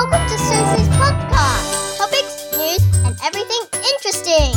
[0.00, 1.98] Welcome to Susie's podcast.
[1.98, 4.56] Topics, news, and everything interesting.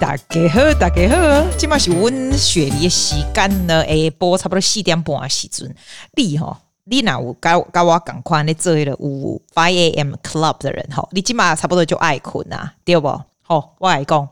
[0.00, 5.72] 大家好，大家好，今麦是阮雪梨的时间呢，下晡差不多四点半的时阵，
[6.16, 6.56] 你吼，
[6.86, 10.14] 你若有甲甲我共款咧做迄个有 five a.m.
[10.24, 13.06] club 的人吼，你今麦差不多就爱困啊，对不？
[13.42, 14.28] 好，我来讲。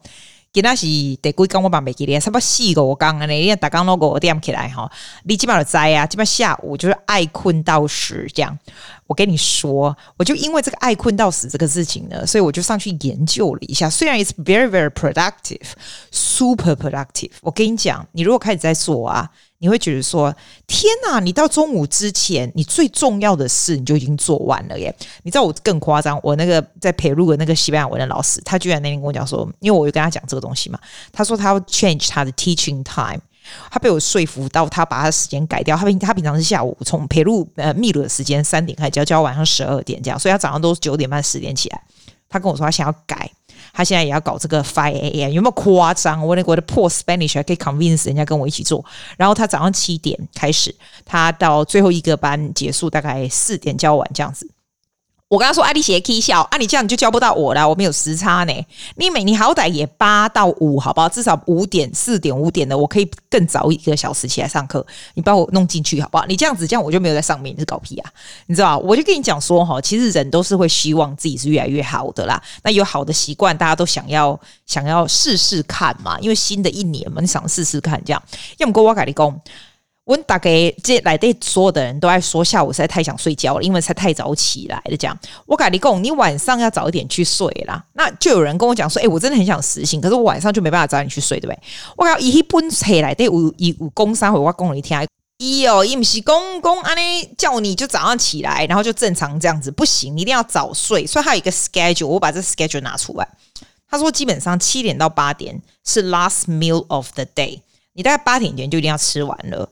[0.56, 4.90] 今仔是第几工我嘛袂记咧，差不多四个工安尼，你逐工拢五点起来吼，
[5.24, 8.58] 你基本上就知啊，基本下午就是爱困到死这样。
[9.06, 13.90] 我跟你说，我就因为这个爱困到死这个事情呢，所以我就上去研究了一下。
[13.90, 17.32] 虽然 it's very very productive，super productive。
[17.42, 19.30] 我跟你讲，你如果开始在做啊。
[19.58, 20.34] 你会觉得说
[20.68, 21.18] ：“天哪！
[21.18, 30.78] 你到中午之前，你最重要的事你就已经做完了耶！”你知道我更夸张，我那个在培路的那个西班牙文的老师，他居然那天跟我讲说：“因为我有跟他讲这个东西嘛，
[31.10, 33.20] 他说他要 change 他的 teaching time，
[33.70, 35.74] 他被我说服到，他把他的时间改掉。
[35.74, 41.82] 他平他平常是下午从培路呃秘鲁的时间三点开始教，教晚上十二点这样，所以他早上都是九点半十点起来。
[42.28, 43.30] 他跟我说他想要改。”
[43.76, 45.30] 他现在也要搞这个 Fire，a.m.
[45.30, 46.26] 有没有夸张？
[46.26, 48.82] 我那我的破 Spanish 还可以 convince 人家跟我一起做。
[49.18, 50.74] 然后他早上七点开始，
[51.04, 54.48] 他到最后一个班结束，大概四点交完这样子。
[55.28, 58.66] 我跟他说：“啊，你写 K 笑啊，你这样你就教不到我了，我没有时差呢。
[58.94, 61.08] 你每你好歹也八到五，好不好？
[61.08, 64.86] 至少五点、四点、五点的，我可以更早一个小时起来上课。
[65.14, 66.24] 你把我弄进去，好不好？
[66.26, 68.10] 你这样子，这样我就没有在上面，你是搞屁啊？
[68.46, 68.78] 你知道？
[68.78, 72.40] 我就跟你讲说哈，其实人都是会希望自己是越来越好的啦。
[72.62, 78.22] 那有好的习惯，大家都想要想要试试看嘛，因为新的一年嘛，你想试试看这样。
[78.58, 79.36] 要么跟我改立功。”
[80.06, 84.96] 我大概这来的所有的人都爱说下午实在太想睡觉了，因为才太早起来了。
[84.96, 87.84] 这样，我跟你讲，你晚上要早一点去睡啦。
[87.94, 91.60] 那就有人跟我讲说，哎、我真的很想实行，可是我晚上就没办法早点去睡，对不对？
[91.96, 95.04] 我讲一本起来的有有有工商会，我讲了一天，
[95.38, 101.04] 一哦，一不是公公安尼叫你就早上起来，然后就正常这样子，不行，你一定要早睡。
[101.04, 103.28] 所以他有一个 schedule，我把这 schedule 拿出来。
[103.90, 107.60] 他说，基本上七点到八点是 last meal of the day，
[107.94, 109.68] 你大概八点前就一定要吃完了。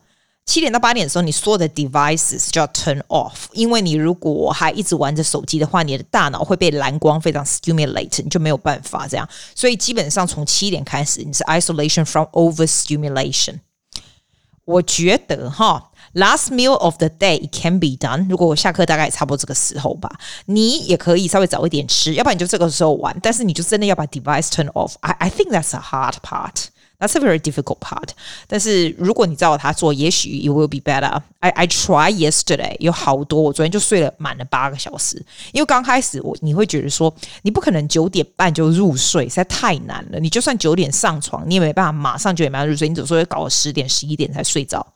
[0.47, 9.27] 七点到八点的时候，你所有的 devices 就要 turn off，因为你如果还一直玩着手机的话，你的大脑会被蓝光非常 stimulate，你就没有办法这样。
[9.55, 13.60] 所以基本上从七点开始，你是 isolation from overstimulation。
[14.66, 18.26] 我觉得哈，last meal of the day it can be done。
[18.28, 20.11] 如果我下课大概也差不多这个时候吧，
[20.47, 23.15] 你也可以稍微早一点吃，要不然你就这个时候玩。
[23.22, 24.94] 但是你就真的要把 device turn off。
[25.00, 26.66] I I think that's a hard part。
[27.05, 28.09] That's a very difficult part。
[28.47, 31.21] 但是如果你照他做，也许 it will be better。
[31.41, 35.23] I I try yesterday，有好多，我昨天就睡了满了八个小时。
[35.53, 40.19] 因为刚开始我你会觉得说，你不可能九点半就入睡，实在太难了。
[40.19, 44.87] 你就算九点上床，你也没办法马上九点半入睡，你总是会搞到十点十一点才睡着。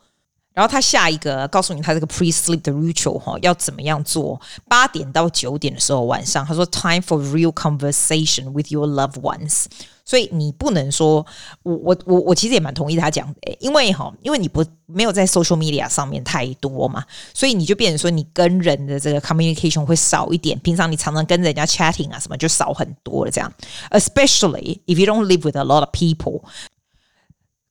[0.58, 4.40] 然后他下一个告诉你他这个 pre-sleep 的 ritual 哈，要怎么样做？
[4.66, 9.66] 八点到九点的时候晚上，他说 time for real conversation with your loved ones。
[10.04, 11.24] 所以你不能说，
[11.62, 20.58] 我我我我其实也蛮同意他讲的，因为哈，因为你不没有在 social media 上面太多嘛，所以你就变成说你跟人的这个 communication 会少一点。
[20.58, 23.52] 平常你常常跟人家 chatting 啊什么就少很多了，这样。
[23.90, 26.40] Especially if you don't live with a lot of people。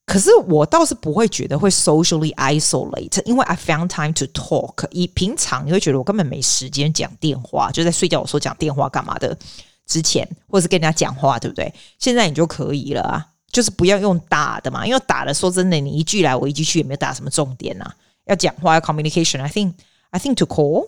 [0.07, 4.85] 可是我倒是不会觉得会 socially isolate，因为 I found time to talk。
[4.91, 9.37] 以平常你会觉得我根本没时间讲电话，就在睡觉，我说讲电话干嘛的。
[9.85, 11.73] 之前或者是跟人家讲话，对不对？
[11.99, 17.95] 现在你就可以了啊，就是不要用打的嘛，因为打的说真的，你一句来我一句去，也没有打什么重点啊。
[18.25, 19.73] 要讲话要 communication，I think
[20.11, 20.87] I think to call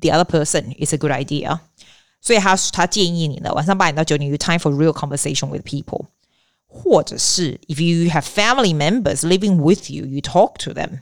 [0.00, 1.58] the other person is a good idea。
[2.20, 6.04] 所以他他建议你呢，晚上八点到九点有 time for real conversation with people，
[6.68, 11.00] 或者是 if you have family members living with you，you talk to them。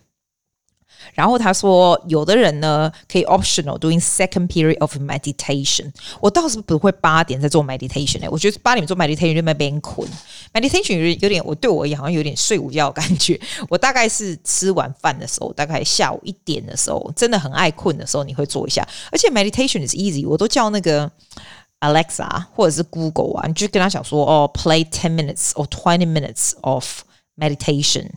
[1.15, 5.93] 然后他说，有的人呢可以 optional doing second period of meditation。
[6.21, 10.09] 我倒是不会八点在做 meditation 哎，我觉得八点做 meditation 就没变困。
[10.53, 13.39] meditation 有点有点，我对我而言好像有点睡午觉的感觉。
[13.69, 18.87] 我大概是吃完饭的时候，大概下午一点的时候，真的很爱困的时候，你会做一下。
[19.11, 21.11] 而且 meditation is easy，我都叫那个
[21.80, 27.04] Alexa 或者是 Google 啊，你就跟他讲说哦，play ten minutes or twenty minutes of
[27.38, 28.10] meditation。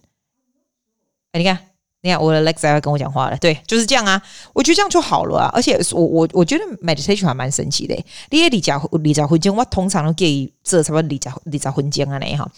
[1.32, 1.58] 哎，你看。
[2.02, 4.22] 你看我的 Alexa 要跟我讲话了，对，就是这样啊。
[4.54, 5.50] 我觉得这样就好了啊。
[5.52, 7.94] 而且我我我觉得 meditation 还蛮神奇的。
[8.30, 12.50] 你也离家离家婚前，我通常都给这什么离家离家婚间啊那哈。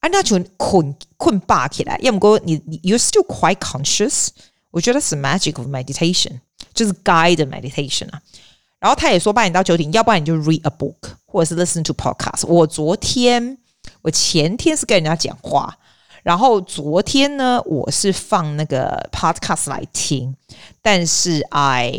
[0.00, 4.28] 啊，那就困困霸起来，要么过你你 you're still quite conscious。
[4.70, 6.38] 我觉得是 magic of meditation，
[6.74, 8.20] 就是 guide meditation 啊。
[8.80, 12.46] 然后他也说八点到九点，要不然你就 read a book 或者是 listen to podcast。
[12.46, 13.58] 我昨天
[14.02, 15.76] 我前天是跟人家讲话。
[16.22, 20.36] 然后昨天呢，我是放那个 podcast 来听，
[20.82, 21.94] 但是 I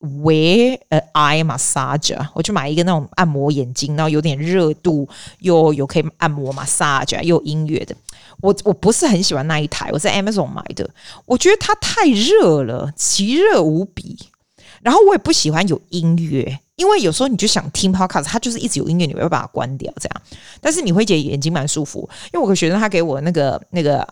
[0.00, 7.94] wear a eye massager，我就买一个那种按摩眼睛，然后有点热度，又有可以按摩 massage，又有音乐的。
[8.40, 10.90] 我我不是很喜欢那一台，我在 Amazon 买的，
[11.24, 14.18] 我觉得它太热了，奇热无比。
[14.82, 16.58] 然后我也不喜欢有音乐。
[16.76, 20.22] 因为有时候你就想听 podcast，它就是一直有音乐，你会把它关掉这样。
[20.62, 24.06] 但是你会觉得眼睛蛮舒服，因为我个学生他给我那个那个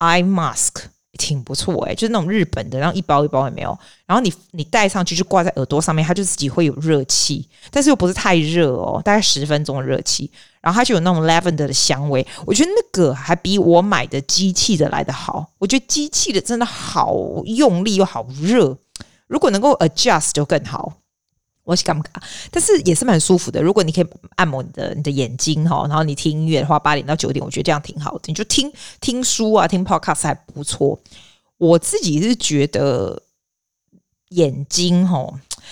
[0.00, 0.82] eye mask
[1.16, 10.30] 挺不错诶，就是那种日本的，然后一包一包也没有，然后你你戴上去就挂在耳朵上面，它就自己会有热气，但是又不是太热哦，大概十分钟的热气，
[10.60, 17.16] 然后它就有那种 lavender 的香味，我觉得那个还比我买的机器的来的好，我觉得机器的真的好
[17.46, 18.76] 用力又好热，
[19.34, 20.92] 如果能够 adjust 就更好。
[21.64, 22.08] 我是尴尬，
[22.50, 23.60] 但是也是蛮舒服的。
[23.60, 28.20] 如果你可以按摩你的你的眼睛哈，然后你听音乐的话，八点到九点，我觉得这样挺好的。
[28.26, 28.70] 你就听
[29.00, 31.00] 听书啊，听 podcast 还不错。
[31.56, 33.22] 我自己是觉得
[34.28, 35.26] 眼睛哈，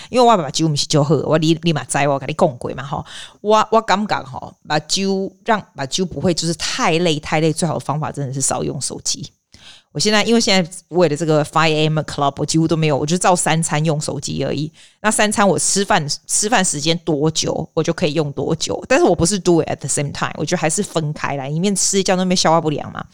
[0.09, 3.05] 因为我爸爸酒不是就喝，我立立马摘我跟你讲过嘛哈。
[3.43, 9.31] 我我感觉哈，把酒让把酒不会就是太累太累，最好的方法真的是少用手机。
[9.93, 14.73] 我现在因为现在为了这个 Five AM Club，我几乎都没有，我就照三餐用手机而已。
[15.03, 18.83] 那三餐我吃饭吃饭时间多久，我就可以用多久。
[18.89, 23.05] 但是我不是 do it at the same time，我觉得还是分开来，一面吃一觉那边消化不良嘛。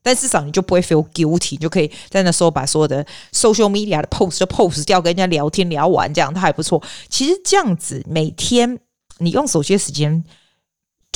[0.00, 6.80] 但至少你就不会 feel guilty，你就可以在那时候把所有的 social media 的 post 就 post 掉，跟人家聊天聊完，这样它还不错。
[7.08, 8.78] 其实这样子每天
[9.18, 10.24] 你用手机的时间。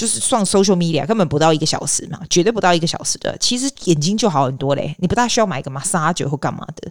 [0.03, 3.39] 就是算 social media 根本不到一个小时嘛，绝对不到一个小时的。
[3.39, 6.91] 其实眼睛就好很多嘞，你不大需要买个 massage 或干嘛的。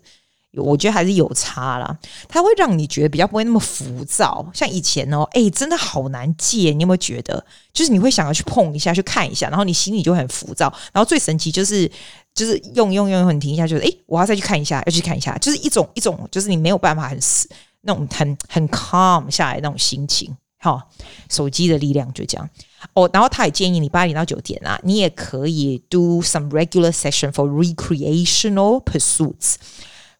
[0.53, 1.97] 我觉得还是有差啦，
[2.29, 4.49] 它会让你觉得比较不会那么浮躁。
[4.53, 6.71] 像以前哦，哎，真的好难戒。
[6.71, 7.45] 你有没有觉得？
[7.73, 10.73] 就是你会想要去碰一下，去看一下，然后你心里就很浮躁。
[10.93, 11.91] 然后最神奇就是，
[12.33, 17.49] 就是用用用，你停一下，就是哎，我要再去看一下，要去看一下，就是一种一种，就是你没有办法很死
[17.81, 20.33] 那种很很 calm 下来那种心情。
[20.63, 20.79] 好，
[21.27, 22.47] 手机的力量就这样。
[22.93, 29.55] 哦，然后他也建议你八点到九点啊，你也可以 do some regular session for recreational pursuits。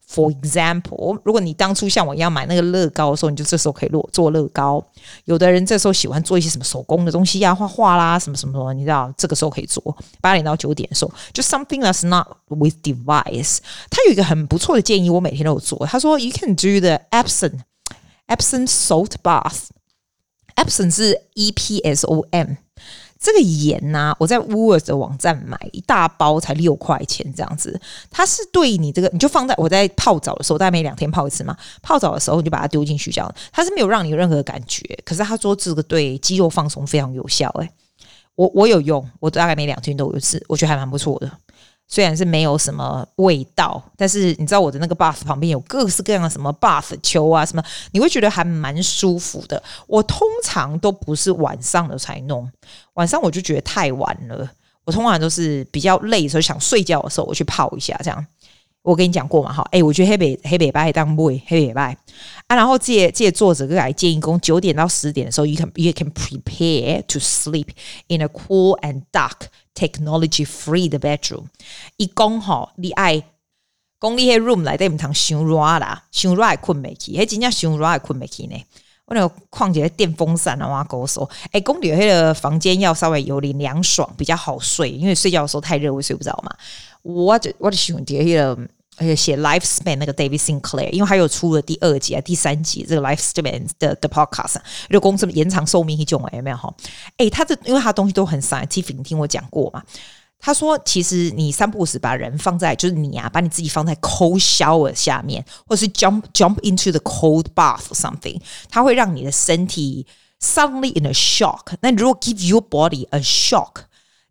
[0.08, 4.84] For example，如果你当初像我一样买那个乐高的时候，你就这时候可以做做乐高。
[5.24, 9.82] 有的人这时候喜欢做一些什么手工的东西呀、啊，画画啦，什么什么什么，你知道，这个时候可以做。
[10.20, 13.58] 八点到九点的时候，就 something that's not with device。
[13.88, 15.86] 他有一个很不错的建议，我每天都有做。
[15.86, 17.60] 他说，you can do the Epsom
[18.28, 19.68] Epsom salt bath。
[20.62, 22.48] Epson 是 E P S O M，
[23.18, 27.80] 这个盐呐、我在 Woolworths 的网站买一大包才六块钱这样子。
[28.10, 31.56] 它是对你这个，你就放在我在泡澡的时候，大概每两天泡一次嘛。
[31.82, 34.82] 泡澡的时候你就把它丢进去这样，它是没有让你有任何感觉。
[35.04, 37.64] 可是他说这个对肌肉放松非常有效、欸。
[37.64, 37.70] 诶，
[38.36, 41.30] 我我有用，我大概每两天都有一次，我觉得还蛮不错的。
[41.92, 49.62] 虽然是没有什么味道，但是你知道我的那个 bath 旁边有各式各样的什么 bath 球啊什么，你会觉得还蛮舒服的。
[49.86, 52.50] 我通常都不是晚上的才弄，
[52.94, 54.50] 晚上我就觉得太晚了。
[54.86, 58.26] 我通常都是比较累的时候想睡觉的时候，我去泡一下这样。
[58.80, 61.94] 我跟你讲过嘛，哈，诶，我觉得黑北黑北白当不会黑北白
[62.46, 62.56] 啊。
[62.56, 67.68] 然后借借作者个来建议，讲九点到十点的时候，you can you can prepare to sleep
[68.08, 69.48] in a cool and dark。
[69.74, 71.44] Technology free 的 bedroom，
[71.96, 73.22] 一讲吼，你爱
[74.00, 78.56] 讲你迄 room 内底毋通伤热啦，伤热会困袂去，迄真正伤热会困袂去呢。
[79.06, 86.54] 我那个况且电风扇啊，我跟我说，哎，讲你迄个房间要稍微有点凉爽，比较好睡，因为睡觉的时候太热会睡不着嘛。
[87.02, 88.68] 我就我就喜欢点迄个。
[88.98, 94.56] 而且写 Lifespan 那个 David Sinclair，因为还有出了第二集啊、第三集这个 Lifespan 的的 podcast，
[94.90, 96.72] 就公司延长寿命一种有没有哈？
[97.16, 99.82] 诶，他这因为他东西都很 scientific，你听我讲过嘛？
[100.38, 110.06] 他说其实你三不五时把人放在就是你啊，把你自己放在 cold shower 下面，或是 jump jump into the cold bath or something，它会让你的身体
[110.40, 111.74] suddenly in a shock。
[111.80, 113.84] 那如果 give your body a shock。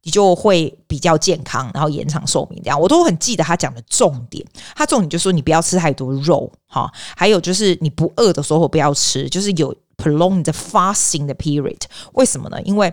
[0.03, 2.62] 你就会比较健康，然后延长寿命。
[2.63, 4.46] 这样我都很记得他讲的重点。
[4.75, 11.81] 他重点就是说，你不要吃太多肉，哈，还有就是你不饿的时候不要吃，就是有 prolonged fasting 的 period。
[12.13, 12.62] 为什么呢？
[12.63, 12.91] 因为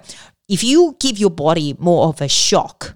[0.48, 2.92] if you give your body more of a shock。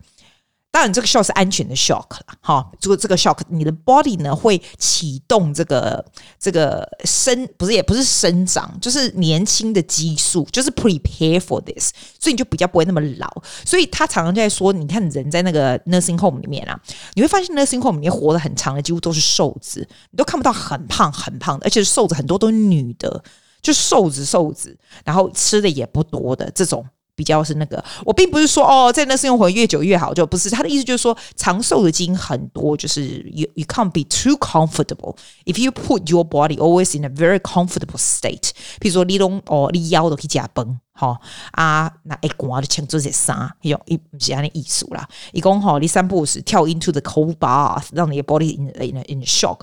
[0.73, 2.67] 当然，这个 shock 是安全的 shock 了，哈。
[2.81, 6.03] 这个这个 shock，你的 body 呢会启动这个
[6.41, 13.29] 这个生，不是也不是生长，就是年轻的激素，就是 prepare for this，所以你就比较不会那么老。
[13.67, 16.81] 所以他常常在说，你看人在那个 nursing home 里面啊，
[17.13, 23.23] 你会发现 nursing home 里面活得很长的几乎都是瘦子，你都看不到很胖很胖的，而且瘦子很多都是女的，
[23.61, 24.75] 就瘦子瘦子，
[25.05, 26.83] 然后吃的也不多的这种。
[27.23, 27.83] 比较是那个。
[28.05, 35.15] 我并不是说哦，在那生活越久越好，就不是他的意思，就是说长寿的基因很多，就是 you you can't be too comfortable
[35.45, 38.51] if you put your body always in a very comfortable state。
[38.81, 41.17] 比如说你拢哦，你腰都可以夹崩，哈
[41.53, 45.09] 啊，那一刮就抢做些啥，用一不是安尼艺术啦。
[45.33, 49.61] 一讲吼，你三不五时跳 into the cold bath，让你的 body in in in shock。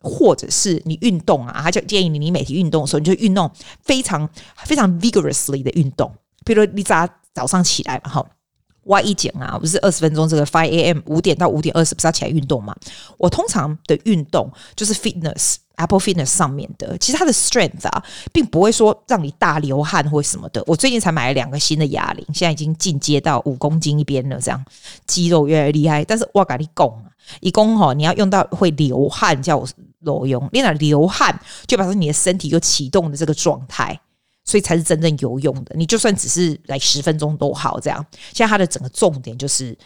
[0.00, 3.50] 或者是你运动啊，他就建议你，你每天运动的时候，你就运动
[3.82, 4.30] 非常
[4.64, 6.14] 非常 vigorously 的运动。
[6.48, 8.26] 比如你早早上起来嘛，哈，
[8.82, 10.98] 我一讲啊，不是二十分钟这个 five a.m.
[11.04, 12.74] 五点到五点二十，不是要起来运动嘛？
[13.18, 18.02] 我通常的运动就是 fitness Apple Fitness 上面的，其实它的 strength 啊，
[18.32, 20.64] 并不会说让你大流汗或什么的。
[20.66, 24.64] 我最近才买了两个新的哑铃，现在已经进阶到五公斤一边了，这样
[25.06, 26.02] 肌肉越来越厉害。
[26.04, 27.04] 但是我跟你讲啊，
[27.40, 29.68] 一共哈，你要用到会流汗叫我。
[30.02, 31.36] 裸用，你那流汗
[31.66, 34.00] 就表示你的身体有启动的这个状态，
[34.48, 35.74] 所以才是真正有用的。
[35.76, 38.02] 你就算只是来十分钟都好，这样。
[38.32, 39.76] 现在它的整个重点就是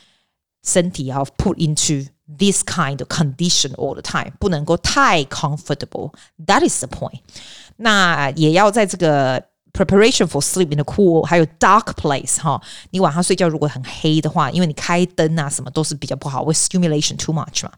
[0.62, 2.06] 身体要 put into
[2.38, 6.12] this kind of condition all the time，不能够太 comfortable。
[6.46, 7.18] That is the point。
[7.78, 9.42] 那也要在这个
[9.72, 17.72] preparation for sleep in the cool 还有 dark place 哈，你晚上睡觉如果很黑的话，因为你开灯啊什么都是比较不好，会 stimulation too much 嘛，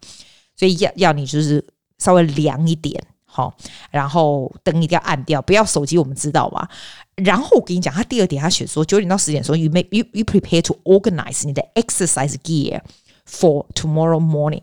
[0.55, 1.65] 所以要要你就是。
[1.97, 3.01] 稍微凉一点，
[3.37, 3.53] 好，
[3.91, 6.71] 然后灯一定要暗掉，不要手机，我们知道吧？
[7.17, 12.81] 然后我跟你讲，他第二点，他写说九点到十点的时候，you make you you prepare to organize 你的 exercise gear
[13.29, 14.63] for tomorrow morning。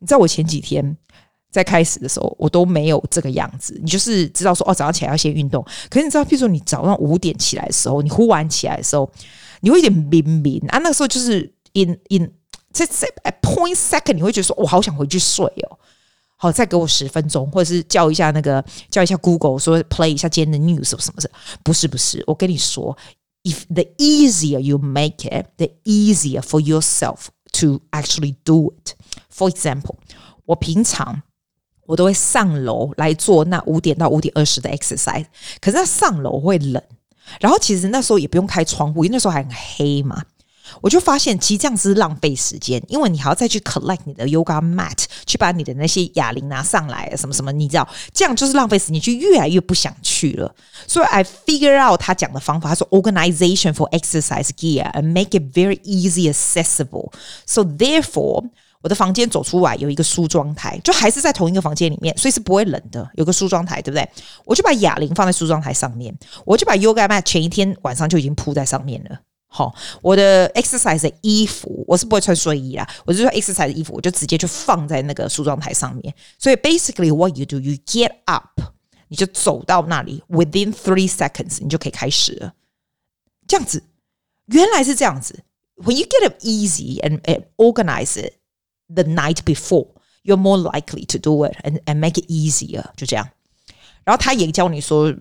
[0.00, 0.96] 你知道我前几天
[1.52, 3.78] 在开始的时候，我都没有这个样子。
[3.80, 5.64] 你就是知道说，哦，早上起来要先运动。
[5.88, 9.08] 可是你知道，譬如说你早上五点起来的时候，你忽然起来的时候，
[9.60, 10.78] 你会有点迷迷啊。
[10.78, 12.32] 那个时候就是 in in
[12.72, 15.78] 在在 at point second，你会觉得说，我好想回去睡哦。
[16.44, 21.38] 好，再给我十分钟，或者是叫一下那个叫一下 Google，说 play 一下今天的 news 什么什么？
[21.62, 22.94] 不是不是，我跟你说
[23.44, 28.92] ，if the easier you make it, the easier for yourself to actually do it.
[29.34, 29.94] For example，
[30.44, 31.22] 我平常
[31.86, 35.24] 我都会上楼来做那五点到五点二十的 exercise，
[35.62, 36.82] 可是那上楼会冷，
[37.40, 40.22] 然后其实那时候也不用开窗户，因为那时候还很黑嘛。
[40.80, 50.54] 我就发现，其实这样子是浪费时间，因为你还要再去 collect 你的 yoga mat，去把你的那些哑铃拿上来，什么什么，你知道，这样就是浪费时间，就越来越不想去了。
[50.86, 57.12] 所以 I figure out 他讲的方法，他说 organization for exercise gear and make it very easy accessible.
[57.46, 58.44] So therefore，
[58.82, 63.08] 我的房间走出来有一个梳妆台，就还是在同一个房间里面，所以是不会冷的。
[63.14, 64.06] 有个梳妆台，对不对？
[64.44, 66.14] 我就把哑铃放在梳妆台上面，
[66.44, 69.18] 我就把 yoga mat 前一天晚上就已经铺在上面了。
[69.53, 69.73] 好，
[70.03, 76.13] 我的 exercise 的衣服我是不会穿睡衣啦，我就说 exercise 的衣服我就直接就放在那个梳妆台上面。
[76.37, 78.61] 所以 basically what you do, you get up，
[79.07, 82.53] 你就走到那里，within three seconds 你就可以开始了。
[83.47, 83.83] 这样子，
[84.45, 85.43] 原来是这样子。
[85.77, 88.35] When you get up easy and, and organize it
[88.87, 89.87] the night before,
[90.23, 92.85] you're more likely to do it and and make it easier。
[92.95, 93.27] 就这样。
[94.03, 95.11] 然后他也教你说。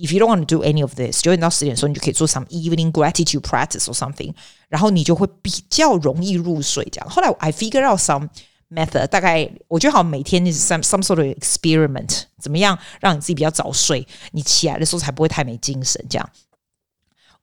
[0.00, 4.34] If you don't want to do any of this，九点到十点的时候，你就可以做 some evening gratitude practice or something，
[4.68, 6.86] 然后你就会比较容易入睡。
[6.92, 8.28] 这样，后来 I figure out some
[8.68, 16.04] method，大概我觉得好像每天是 some some sort of experiment，怎么样让你自己比较早睡，你起来的时候才不会太没精神。
[16.10, 16.30] 这样，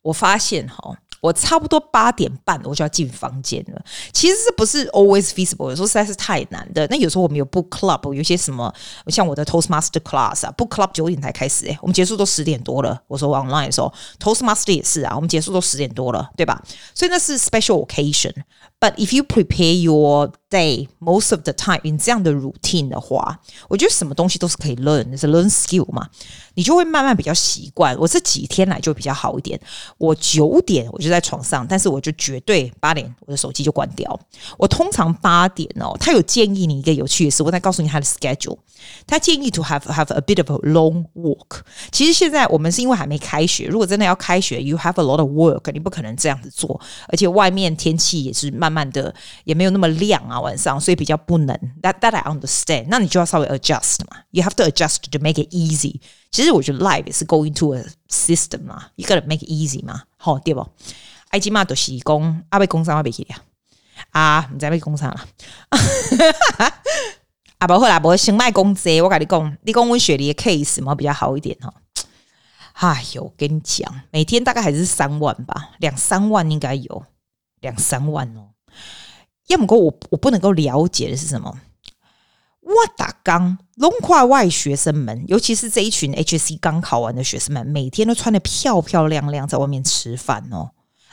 [0.03, 0.99] 我发现哈。
[1.20, 3.82] 我差不多八点半我就要进房间了。
[4.12, 6.86] 其实这不是 always feasible，有时候实在是太难的。
[6.88, 8.72] 那有时候我们有 book club，有些什么
[9.08, 13.00] 像我的 Toastmaster class 啊，book club 九点才开始诶，我们结束都十点多了。
[13.06, 16.62] 我说 online 的时候，Toastmaster 也是啊，我们结束都十点多了，对吧？
[16.94, 18.32] 所以那是 special occasion。
[18.80, 25.50] But if you prepare your day most of the time in 这样的 routine 的话，我觉得什么东西都是可以 learn，是 learn
[25.50, 26.06] skill 嘛，
[26.54, 27.98] 你就会慢慢比较习惯。
[27.98, 29.60] 我这几天来就比较好一点。
[29.98, 34.16] 我九点我就在床上，但是我就绝对八点我的手机就关掉。
[34.56, 38.58] 我通常八点哦，他有建议你一个有趣的事，我再告诉你他的 schedule。
[39.08, 41.62] 他建议 to have have a bit of a long walk。
[41.90, 48.67] 其实现在我们是因为还没开学，如果真的要开学，you have a lot of work，你不可能这样子做，而且外面天气也是慢。
[48.68, 51.56] 慢慢的也没有那么亮啊，晚上，所以比较不能。
[51.82, 52.86] That that I understand。
[52.88, 54.18] 那你就要稍微 adjust 嘛。
[54.30, 56.00] You have to adjust to make it easy。
[56.30, 60.66] 其实我觉得 life 也是 going to a system 嘛，you gotta make it easy 嘛，好对不？
[61.30, 63.36] 埃及嘛都是讲阿贝工商阿贝去了
[64.10, 65.26] 啊，你在被工商了。
[67.58, 71.72] 啊 不好啦，不先卖工资，我跟你讲，你讲我雪梨的 case 嘛比较好一点哈。
[72.74, 77.04] 哎呦，跟你讲，每天大概还是三万吧，两三万应该有，
[77.60, 78.47] 两三万哦。
[79.48, 81.60] 要么过我我不能够了解的是什么？
[82.60, 90.72] 我打刚龙跨外学生们，尤其是这一群 H C 刚考完的学生们，每天都穿得漂漂亮亮，在外面吃饭哦。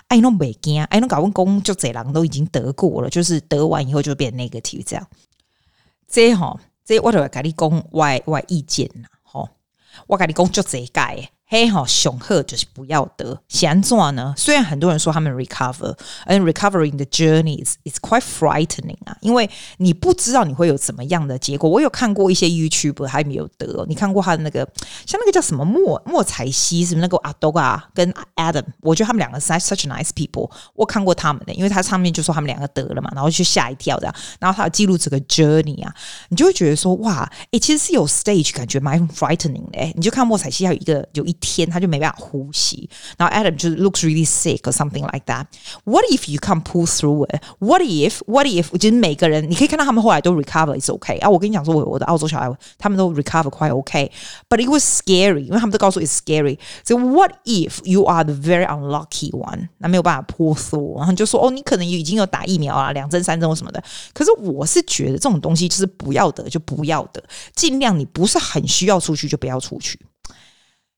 [0.10, 5.08] 哎，弄北京，哎，弄搞完工就这人都已经得过了，就是得完以后就变 negative 这样。
[6.08, 9.50] 这哈，这我就会跟你讲我我意见呐，吼，
[10.08, 11.02] 我跟你讲就这个。
[11.48, 13.40] 嘿吼，熊鹤就是不要得。
[13.48, 14.34] 现在呢？
[14.36, 19.48] 虽然很多人说他们 recover，and recovering the journey is is quite frightening 啊，因为
[19.78, 21.70] 你不知道你会有怎么样的结果。
[21.70, 24.68] 我有看过一些 YouTube 还没有得，你看过他的那个
[25.06, 28.66] 像那个叫什么莫莫彩西，是不是那个阿多啊跟 Adam？
[28.82, 30.50] 我觉得他们两个是 such nice people。
[30.74, 34.12] 我看过他们的，因为他上面就说他们两个得了嘛，然后就吓一跳的。
[34.40, 35.94] 然后他记录这个 journey 啊，
[36.30, 39.94] 你就会觉得说哇，诶，其实是有 stage 感觉蛮 frightening 的。
[39.94, 41.35] 你就看莫彩西还有一个有一。
[41.41, 45.47] 天他就没办法呼吸，然后 Adam 就是 looks really sick or something like that.
[45.85, 47.43] What if you can pull through it?
[47.59, 48.21] What if?
[48.27, 48.69] What if?
[48.73, 51.29] 我觉得每个人你可以看到他们后来都 recover is okay 啊。
[51.29, 54.11] 我跟你讲说，我我的澳洲小孩他们都 recover quite okay,
[54.49, 56.59] but it was scary，因为他们都告诉我 it's scary.
[56.85, 59.69] So what if you are the very unlucky one？
[59.79, 63.83] 那没有办法 pull through，然后就说哦，你可能已经有打疫苗啊，两针三针或什么的。
[64.13, 67.23] 可是我是觉得这种东西就是不要得就不要得，
[67.55, 69.99] 尽量你不是很需要出去就不要出去。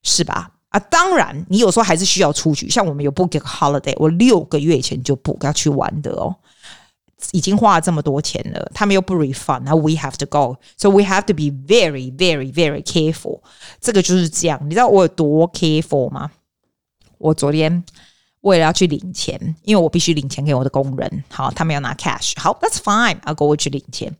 [0.08, 0.50] 是吧？
[0.70, 2.68] 啊，当然，你有时候还是需要出去。
[2.68, 6.34] 像我们有 book a holiday，我六个月前就 book 要去玩的哦，
[7.32, 13.40] 已经花了这么多钱了，他们又不 refund，那 we have to go，so we have to be very, very, very careful。
[13.80, 16.30] 这个就是这样，你知道我有多 careful 吗？
[17.18, 17.82] 我昨天
[18.42, 24.14] 为了要去领钱，因为我必须领钱给我的工人，好，他们要拿 cash，好，that's fine，I go 去领钱。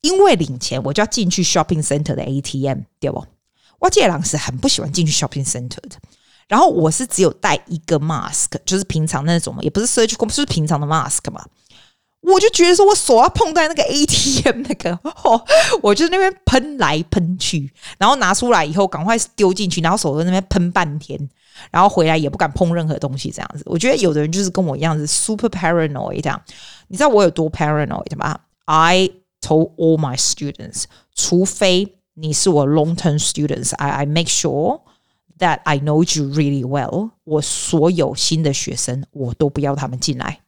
[0.00, 3.24] 因为领钱，我就要进去 shopping center 的 ATM，对不？
[3.80, 5.96] 我这人是很不喜欢进去 shopping center 的，
[6.46, 11.44] 然后我是只有带一个 mask，就是平常那种嘛，也不是 surgical，不是平常的 mask 嘛。
[12.20, 14.92] 我就觉得说我手要碰在那个 ATM 那个，
[15.24, 15.42] 哦，
[15.82, 21.18] 我就那边喷来喷去，然后拿出来以后赶快丢进去，然后手在那边喷半天，
[21.70, 23.62] 然后回来也不敢碰任何东西，这样子。
[23.64, 26.38] 我觉得有的人就是跟我一样子 super paranoid 这样。
[26.88, 29.08] 你知道我有多 paranoid 吗？I
[29.40, 30.84] told all my students，
[31.14, 31.94] 除非。
[32.19, 34.81] 你是我 long term students，I I make sure
[35.39, 37.11] that I know you really well。
[37.23, 40.39] 我所有新的学生，我都不要他们进来，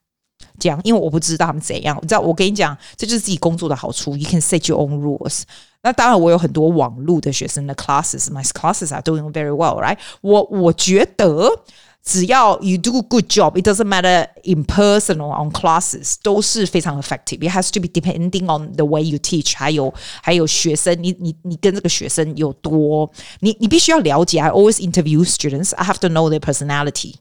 [0.59, 1.97] 这样，因为我不知道他们怎样。
[2.01, 5.43] 你知道，我跟你讲，这就是自己工作的好处，you can set your own rules。
[5.83, 9.97] 那当然，我有很多网路的学生的 classes，my classes are doing very well，right？
[10.21, 11.63] 我我觉得。
[12.03, 17.39] 只要 you do a good job, it doesn't matter in person or on classes，都是非常 effective.
[17.39, 24.39] It has to be depending on the way you teach，还有还有学生，你你你跟这个学生有多，你你必须要了解。
[24.39, 25.75] I always interview students.
[25.75, 27.15] I have to know their personality.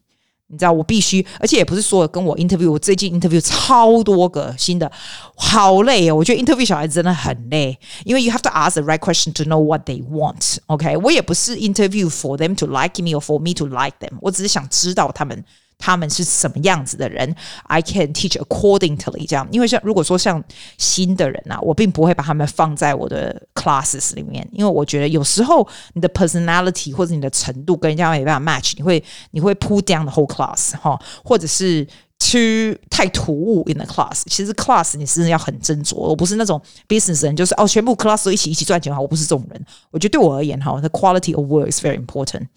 [0.51, 4.91] 你知道我必须，而且也不是说跟我 interview，我最近 interview 超多个新的，
[5.35, 6.15] 好累哦。
[6.15, 10.57] 我觉得 interview 小孩子真的很累，因为 you have to ask the right question to know what they want。
[10.67, 15.43] OK，我也不是 interview for them to like me or for me to like them，我只是想知道他们。
[15.81, 19.45] 他们是什么样子的人？I can teach accordingly，这样。
[19.51, 20.41] 因为像如果说像
[20.77, 31.83] 新的人啊，我并不会把他们放在我的 classes 里面，因为我觉得有时候你的 personality 或者你的程度跟人家没办法 match，你会你会 pull down the whole class 哈，或者是
[32.19, 34.21] too 太突兀 in the class。
[34.27, 39.65] 其实 class 你是要很斟酌，我不是那种 business 人，就是哦全部 class 都一起一起赚钱哈，我不是这种人。
[39.89, 42.47] 我觉得对我而言哈，the quality of work is very important。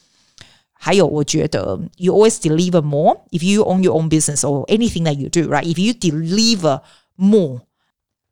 [0.84, 5.27] 还有，我觉得 you always deliver more if you own your own business or anything that you
[5.29, 5.65] do, right?
[5.65, 6.82] If you deliver
[7.17, 7.62] more，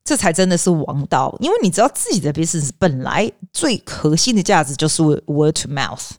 [0.06, 1.36] 这才真的是王道。
[1.42, 6.12] 因为你知道自己的 business 本来最核心的价值就是 word to mouth。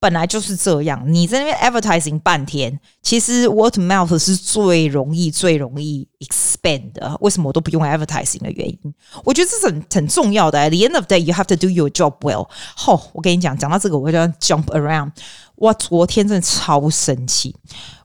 [0.00, 7.16] 本来就是这样，你在那边 advertising 半天，其实 word of mouth 是最容易、最容易 expand 的。
[7.20, 8.78] 为什么我都不用 advertising 的原因？
[9.22, 10.58] 我觉得这是很很重要的。
[10.58, 12.48] At the end of the day, you have to do your job well。
[12.74, 15.12] 好，我跟你讲，讲到这个，我就要 jump around。
[15.57, 17.55] 哇昨天真的超生气。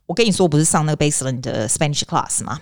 [0.06, 2.60] 我跟你说，我不是上那个 Baseline 的 Spanish class 吗？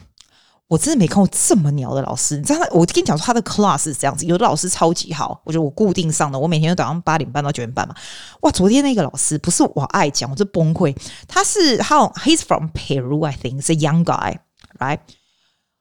[0.69, 2.69] 我真的没看过这么鸟的老师，你知道他？
[2.71, 7.95] 我跟你讲说，他的 class 是这样子，有的老师超级好，我觉得我固定上的，我每天都早上八点半到九点半嘛。
[8.43, 10.97] 哇，昨天那个老师不是我爱讲，我就崩溃。
[11.27, 14.37] 他是 How he's from Peru, I think, is a young guy,
[14.79, 15.01] right？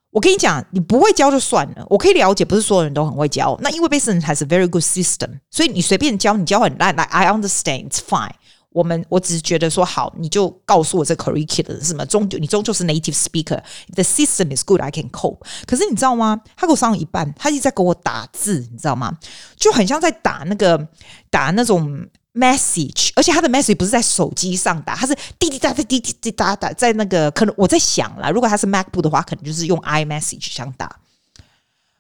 [0.10, 3.56] 我跟你讲，你不会教就算了，我可以了解，不是所有人都很会教。
[3.62, 8.32] 那因为 Baseline has a very good system，所以你随便教，你教很烂，来，I understand, it's fine。
[8.72, 15.40] 我们我只是觉得说好，你就告诉我这 curriculum 是什么，终究你终究是 native speaker，the system is good，I can cope。
[15.66, 16.40] 可是你知道吗？
[16.56, 19.18] 他给我上了一半，他一直在给我打字，你知道吗？
[19.58, 20.88] 就很像在打那个
[21.32, 31.00] 打那种 message，而且他的 message 不是在手机上打，他是滴滴答答滴滴滴答答在那个可能我在想啦，如果他是 MacBook 的话，可能就是用 iMessage 想打。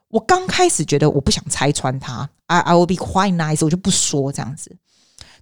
[0.10, 4.76] 我刚开始觉得我不想拆穿他，I I will be quite nice，我就不说这样子。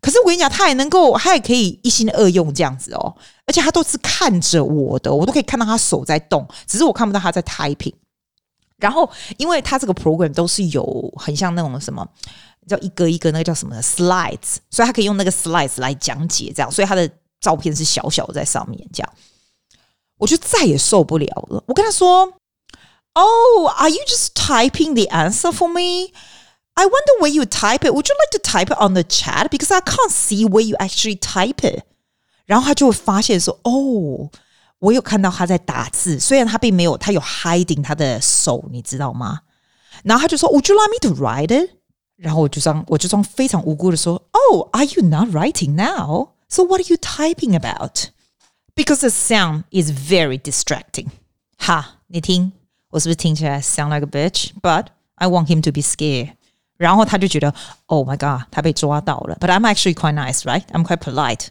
[0.02, 7.94] 可是我跟你讲，他也能够，他也可以一心二用这样子哦，而且他都是看着我的，我都可以看到他手在动，只是我看不到他在 typing。
[8.78, 12.08] 然后，因为他这个 program 都是有很像那种什么
[12.68, 17.10] 叫一个一个那个叫什么 slides，所以他可以用那个 slides 来讲解这样，所以他的
[17.42, 19.14] 照片是小小的在上面这样，
[20.20, 21.64] 我就再也受不了了。
[21.66, 22.32] 我跟他说
[23.14, 26.14] ：“Oh, are you just typing the answer for me?”
[26.77, 27.93] I wonder where you type it.
[27.93, 29.51] Would you like to type it on the chat?
[29.51, 31.85] Because I can't see where you actually type it.
[32.47, 34.31] 然后他就会发现说：“哦，
[34.79, 39.41] 我有看到他在打字，虽然他并没有，他有 hiding 他的手，你知道吗？”
[40.03, 41.71] 然后他就说：“Would you like me to write it？”
[42.17, 46.31] 然后我就装，我就装非常无辜的说：“Oh, are you not writing now?
[46.49, 48.07] So what are you typing about?
[48.75, 51.09] Because the sound is very distracting.
[51.59, 52.53] 哈，你听，
[52.91, 54.51] 我是不是听起来 sound like a bitch?
[54.61, 54.87] But
[55.17, 56.33] I want him to be scared.”
[56.78, 57.54] 然后他就觉得
[57.88, 59.36] ，Oh my God，他被抓到了。
[59.40, 60.64] But I'm actually quite nice, right?
[60.72, 61.48] I'm quite polite.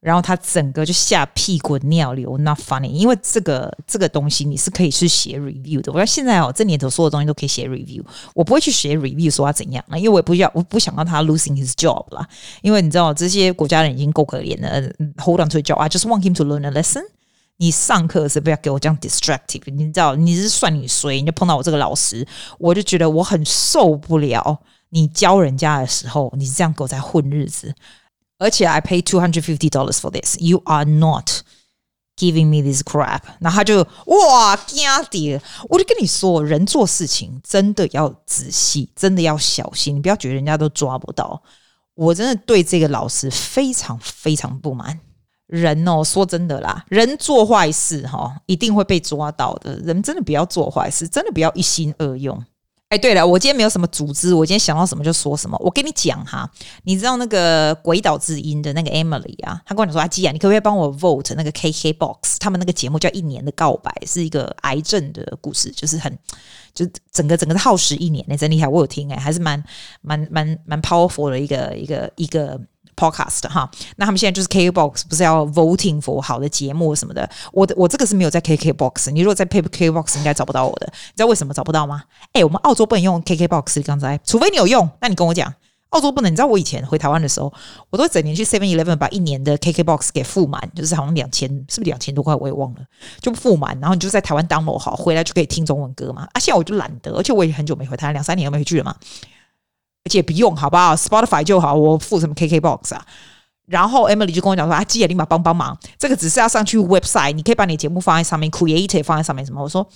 [0.00, 2.90] 然后他整个就吓屁滚尿流，Not funny。
[2.90, 5.90] 因为这个这个东西你是可以去写 review 的。
[5.90, 8.04] 我说现在哦，这年头所有东西都可以写 review。
[8.32, 12.24] 我不会去写 review 说他怎样，因为我也不要，我不想让他 losing his job 啦。
[12.62, 14.80] 因为你知道这些国家人已经够可怜了
[15.16, 15.74] ，hold on to a job.
[15.78, 17.02] I just want him to learn a lesson.
[17.58, 22.26] 你上课是不要给我这样 distractive，你知道你是算你衰，你就碰到我这个老师，
[22.58, 24.60] 我就觉得我很受不了。
[24.90, 27.74] 你教人家的时候，你是这样给我在混日子，
[28.38, 30.36] 而且 I pay two hundred fifty dollars for this.
[30.40, 31.42] You are not
[32.16, 33.22] giving me this crap。
[33.40, 41.42] 然后他就哇惊掉，我就跟你说，人做事情真的要仔细，真的要小心，你不要觉得人家都抓不到。
[41.94, 45.00] 我真的对这个老师非常非常不满。
[45.48, 49.76] 人哦，说真的啦，人做坏事哈，一定会被抓到的。
[49.80, 52.42] 人真的不要做坏事，真的不要一心二用。
[52.90, 55.58] 哎，对了，我今天没有什么组织，我今天想到什么就说什么。
[55.60, 56.50] 我跟你讲哈，
[56.84, 62.36] 你知道那个鬼岛之音的那个 Emily 啊，她跟我讲说：“阿基啊，你可不可以帮我 vote 那个 KKBOX？
[62.38, 66.18] 他们那个节目叫《一年的告白》，是一个癌症的故事，就是很，
[66.74, 68.66] 就整个整个耗时一年，那真厉害。
[68.66, 69.62] 我有听哎，还是蛮
[70.00, 72.60] 蛮蛮蛮 powerful 的一个一个一个。
[72.98, 77.28] Podcast 哈，那他们现在就是 KKBOX，不是要 voting for 好的节目什么的。
[77.52, 80.86] 我的我这个是没有在 KKBOX，你如果在 KKBOX 应该找不到我的。
[80.92, 82.02] 你知道为什么找不到吗？
[82.32, 85.54] 哎，我们澳洲不能用 KKBOX，刚才除非你有用，那你跟我讲，
[85.90, 86.32] 澳洲不能。
[86.32, 87.52] 你知道我以前回台湾的时候，
[87.90, 92.34] 我都整年去 Seven Eleven 把一年的 KKBOX 给付满，就是好像两千，是不是两千多块？
[92.34, 92.80] 我也忘了，
[93.20, 96.28] 就付满，然后你就在台湾 download 好，回来就可以听中文歌嘛。
[96.32, 98.94] 啊，现在我就懒得，而且我也很久没回台湾，两三年都没回去了嘛。
[100.04, 103.04] 而且不用，好不好？Spotify 就好，我付什么 KKBOX 啊？
[103.66, 109.86] 然后 Emily 就跟我讲说：“啊，记得立马帮帮忙，这个只是要上去 website，你可以把你节目放在上面，create 放在上面什么？”我说：“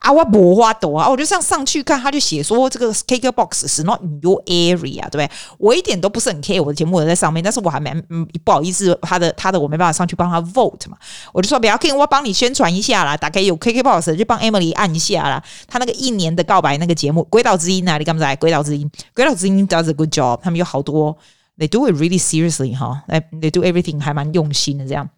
[0.00, 5.30] 啊，我不花多啊，我就这样上去看，他就写说这个 KKBOX 是 not in your area，对不对？
[5.58, 10.96] 我一点都不是很 care，我的节目也在上面，但是我还蛮嗯不好意思，他的他的我没办法上去帮他 vote 嘛，
[11.34, 18.34] 我就说不要紧，我帮你宣传一下啦，打开有 KKBOX 就帮 Emily 按一下啦，他那个一年的告白那个节目《鬼岛之音》啊，你干嘛在？
[18.40, 21.16] 《鬼岛之音》《鬼岛之音》does a good job，他们有好多。”
[21.58, 25.10] They do it really seriously 哈，哎，They do everything 还蛮用心的这样。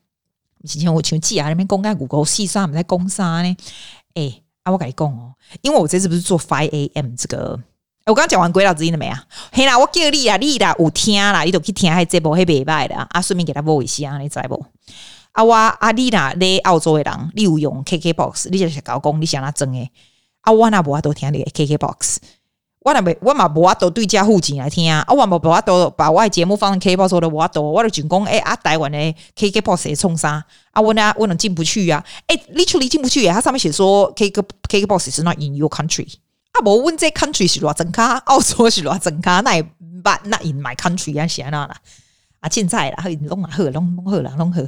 [0.62, 3.56] 以前我请记啊，那边公干股沟细沙，我们在公沙呢。
[4.14, 7.58] 哎，啊，我跟你讲哦，因为我这次不是做 Five AM 这个，
[8.06, 9.24] 我刚刚讲完鬼佬之音了没啊？
[9.52, 14.64] 嘿啦，我叫你啊，你啦有听啦，你都去听还这部还袂歹的啊，顺便给他播一下，你知不？
[15.32, 19.90] 啊我啊你啦，在澳洲的人，你有用 KKBOX，你就是搞讲你想哪装诶？
[20.42, 22.16] 啊我那无法度听你 KKBOX。
[22.84, 25.04] 我那没，我嘛无法度对家附近来听啊！
[25.08, 28.98] 我嘛无法度把我的节目放 KKBOX 的，无法度，我就讲讲，诶啊，台湾的
[29.36, 30.44] KKBOX 会创啥？
[30.72, 32.04] 啊，我呢，我能进不去啊！
[32.26, 36.12] 诶，literally 进不去诶，它上面写说 KK K K b o is not in your country。
[36.52, 39.62] 啊，无问这 country 是偌真卡， 澳洲是偌真卡，那也
[40.02, 41.76] but not in my country 啊，写那啦。
[42.40, 44.60] 啊，现在啦，弄啊好，弄弄好啦，弄好。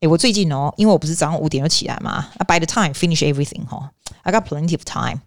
[0.00, 3.88] 诶，我最近哦，因为我不是早上五点就起来嘛，啊，by the time finish everything 哈
[4.22, 5.20] ，I got plenty of time。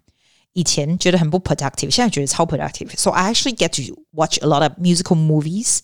[0.56, 2.90] 以前觉得很不 productive，现在觉得超 productive。
[2.96, 5.80] So I actually get to watch a lot of musical movies。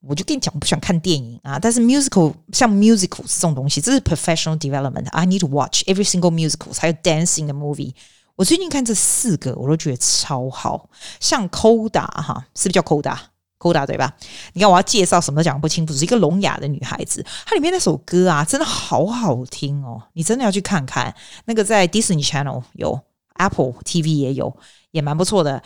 [0.00, 5.06] 我就跟你讲，我不喜欢看电影啊，但是 musical 像 musical 这种东西，这是 professional development。
[5.10, 7.92] I need to watch every single musicals，还有 dancing 的 movie。
[8.36, 10.88] 我最近看这四个，我都觉得超好。
[11.20, 14.16] 像 Coda 哈，是不是叫 Coda？Coda 对吧？
[14.54, 21.14] 你看我要介绍什么都讲不清楚，是一个聋哑的女孩子，它里面那首歌啊，真的好好听哦，你真的要去看看。
[21.44, 22.98] 那个在 Disney Channel 有。
[23.34, 24.56] Apple TV 也有，
[24.90, 25.62] 也蛮不错的。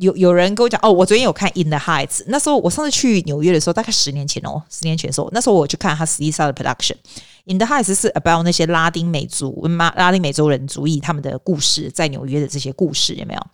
[0.00, 2.18] 有有人跟我讲哦，我昨天有看《In the Heights》。
[2.26, 6.94] 那时候我上次去纽约的时候，大概十年前哦，十年前的时候，那时候我去看他实际上的 production。
[7.44, 13.46] 《In the Heights》是 about 那些拉丁美族、拉拉丁美洲人族裔他们的故事，在纽约的这些故事有没有？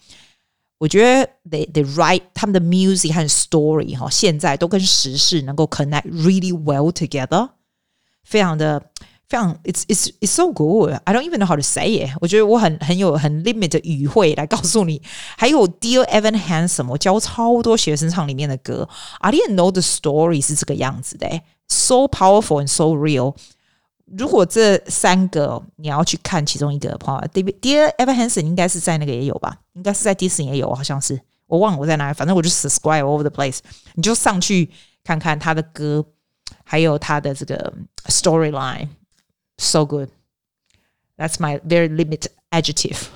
[0.79, 7.51] 我觉得 they they write 他们的 music 和 story 哈，现在都跟时事能够 connect really well together，
[8.25, 8.83] 非常的
[9.30, 12.12] 非常 it's it's it's so good。I don't even know how to say it。
[12.22, 15.02] 我觉得我很很有很 limit 的语汇来告诉你。
[15.38, 18.88] 还有 Dear Evan Hansen，我教超多学生唱里面的歌。
[19.20, 23.36] I didn't know the story 是这个样子的，so powerful and so real。
[24.06, 29.58] 如果这三个你要去看其中一个的话，Dear Evan Hansen 应该是在那个也有吧？
[29.74, 32.14] 应该是在迪士尼也有，好像是我忘了我在哪里。
[32.14, 33.58] 反正我就 subscribe all over the place，
[33.96, 34.70] 你就上去
[35.04, 36.06] 看看他的歌，
[36.64, 37.74] 还有他的这个
[39.60, 43.08] storyline，so good。That's my very limited adjective。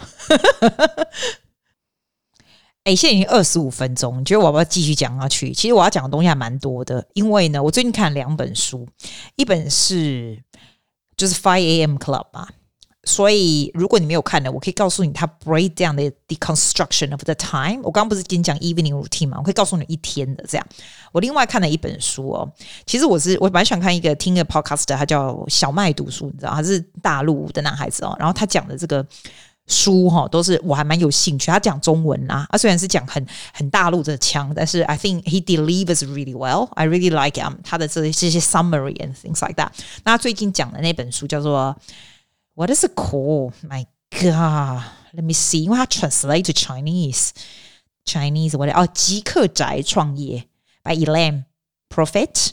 [2.83, 5.53] 哎，现在已经二十五分钟，你觉得我要不要继续讲下去？
[5.53, 8.87] 其实我要讲的东西还蛮多的，因为呢，我最近看了两本书，
[9.35, 10.43] 一本是。
[11.17, 11.97] 就是 Five A.M.
[11.97, 12.47] Club 嘛，
[13.04, 17.80] 所以如果你没有看的，我可以告诉你，它 break down the deconstruction of the time。
[17.82, 20.66] 我刚刚不是跟你讲 evening routine 嘛，我可以告诉你一天的这样。
[21.12, 22.50] 我另外看了一本书哦，
[22.86, 29.06] 其实我是我蛮喜欢看一个听一个 podcast，他叫小麦读书，你知道他是大陆的男孩子哦，然后他讲的这个。
[29.66, 36.68] 书哈都是我还蛮有兴趣，他讲中文啊，啊虽然是讲很很大陆的腔，但是 I think he delivers really well.
[36.74, 39.70] I really like him 他的这些这些 summary and things like that。
[40.04, 41.74] 那最近讲的那本书叫做
[42.55, 43.53] What is it called?
[43.63, 44.83] My God,
[45.13, 47.29] let me see，因为他 translate to Chinese
[48.05, 50.45] Chinese 我的哦极客宅创业
[50.83, 51.45] by Elaine
[51.89, 52.51] Prophet.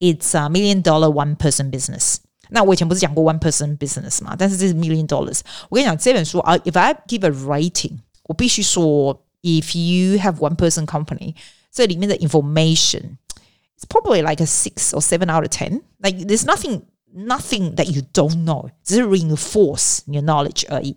[0.00, 2.16] It's a million dollar one person business.
[2.50, 4.34] 那我以前不是讲过 one person business 嘛？
[4.36, 5.40] 但是这是 million dollars。
[5.68, 11.34] 我跟你讲这本书啊，if I give a rating，我必须说，if you have one person company，
[11.70, 16.82] 这里面的 information，it's probably like a six or seven out of ten。Like there's nothing
[17.15, 20.95] nothing that you don't know，只是 reinforce your knowledge 而已。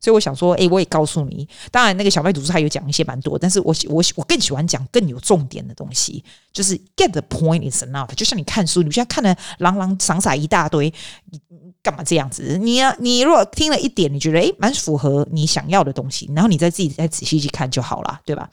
[0.00, 1.48] 所以我想说，哎，我也告诉你。
[1.72, 8.14] 当然，那个小麦读书他有讲一些蛮多，但是我我我更喜欢讲更有重点的东西，就是 get the point is enough。
[8.14, 10.92] 就像你看书，你现在看了朗朗散散一大堆，
[11.32, 11.40] 你
[11.82, 12.56] 干嘛这样子？
[12.58, 18.48] 你啊，你如果听了一点，你觉得哎，蛮符合你想要的东西，然后你再自己再仔细去看就好了，对吧？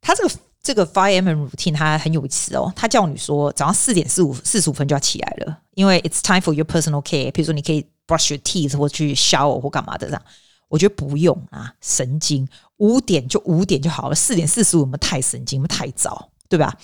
[0.00, 0.30] 他这个
[0.62, 1.28] 这个 five a.m.
[1.28, 7.30] routine 他很有意思哦，他叫你说早上四点四五四十五分就要起来了，因为 it's time for your personal care。
[7.32, 7.86] 比如说，你可以。
[8.10, 10.22] brush your teeth 或去 shower 或干嘛的这样，
[10.66, 12.44] 我觉得不用啊，神经
[12.78, 16.76] 五点就五点就好了，四点四十五我们太神经，我们太早，对吧？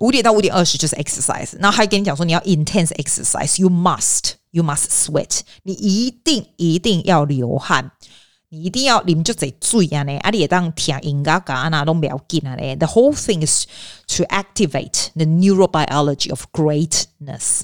[0.00, 7.92] 五点到五点二十就是 exercise，然后还跟你讲说你要 intense exercise，you must you must sweat，你一定一定要流汗，
[8.52, 13.64] 你一定要你们就得注意啊呢，啊你也当听音乐噶那都不要紧啊嘞，the whole thing is
[14.08, 17.60] to activate the neurobiology of greatness。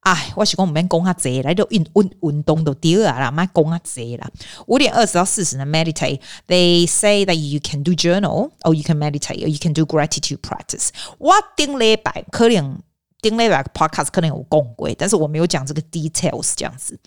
[0.00, 4.30] 哎，我是讲我们讲下这来就运运运动都丢啊啦，买讲下这啦。
[4.66, 6.20] 五点二十到四十呢，meditate。
[6.46, 10.40] They say that you can do journal, or you can meditate, or you can do gratitude
[10.42, 10.88] practice。
[11.16, 12.78] 我顶礼拜可能
[13.22, 16.98] 顶礼拜 podcast 可能有讲过，但是我没有讲这个 details 这样子，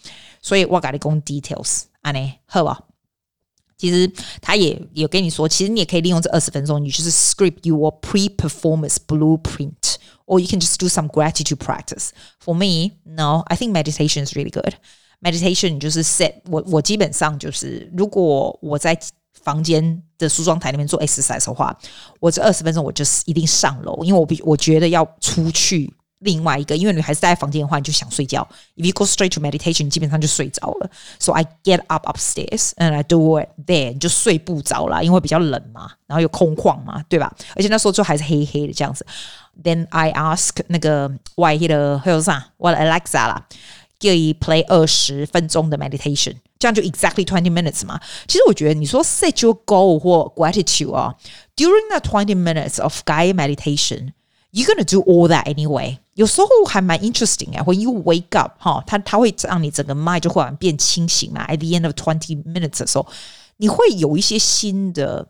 [0.41, 2.79] 所以我跟你讲 details，安尼好吧？
[3.82, 12.10] 其实他也有跟你说，其实你也可以利用这二十分钟，你就是 script your pre-performance blueprint。or you can just do some gratitude practice.
[12.38, 14.74] For me, no, I think meditation is really good.
[15.20, 18.96] Meditation 就是 set 我我基本上就是，如果我在
[19.42, 21.76] 房间的梳妆台那边做 exercise 的话，
[22.20, 28.46] 我这二十分钟我就是一定上楼，因为我比我觉得要出去 另外一个，因为你还是待在房间的话，你就想睡觉。
[28.76, 30.90] If you go straight to meditation，你基本上就睡着了。
[31.20, 37.32] So I get up upstairs and I do it there，你就睡不着啦，因为比较冷嘛，然后有空旷嘛，对吧？
[37.54, 39.06] 而且那时候就还是黑黑的这样子。
[39.62, 42.48] Then I ask 那个外地的还有啥？
[42.56, 43.46] 我的 Alexa 啦，
[44.00, 48.00] 叫伊 play 二十分钟的 meditation，这样就 exactly twenty minutes 嘛。
[48.26, 51.14] 其实我觉得你说 set your goal 或 gratitude 啊，
[51.54, 55.98] during that twenty minutes of guided meditation，you're gonna do all that anyway。
[56.15, 61.45] 有时候还蛮 interesting 啊，when you wake up 哈，它它会让你整个 mind 就忽然变清醒嘛。
[61.47, 63.07] At the end of twenty minutes 的时候，
[63.57, 65.27] 你会有一些新的。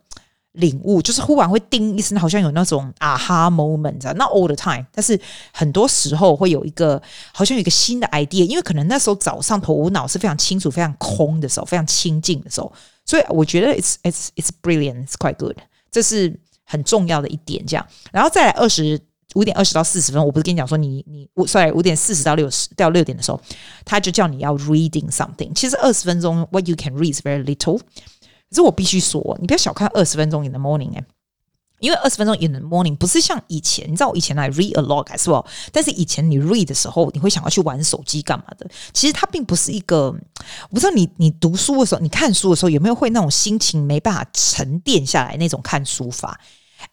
[0.53, 5.19] 领悟就是忽然会叮一声，好像有那种啊哈 moment 啊，not all the time，但是
[5.51, 7.01] 很多时候会有一个
[7.33, 12.71] 好像有一个新的 idea，因为可能那时候早上头脑是非常清楚、非常空的时候，非常清静的时候，
[13.03, 15.57] 所以我觉得 it's it's it's brilliant, it's quite good，
[15.89, 17.65] 这是很重要的一点。
[17.65, 19.01] 这样，然后再来二十
[19.35, 23.39] 五点二十到四十分，我不是跟你讲说你你五 sorry 五点四十到六十到六点的时候，
[23.85, 27.79] 他就叫你要 reading something，其实二十分钟 what you can read is very little。
[27.79, 31.03] 可是我必须说，你不要小看二十分钟 in the morning 哎，
[31.79, 38.69] 因为二十分钟 in the morning 不是像以前，你知道我以前来 read a lot as well，但是以前你 read 的时候，你会想要去玩手机干嘛的？
[38.93, 40.11] 其实它并不是一个，
[40.69, 46.39] 我不知道你你读书的时候，你看书的时候有没有会那种心情没办法沉淀下来那种看书法？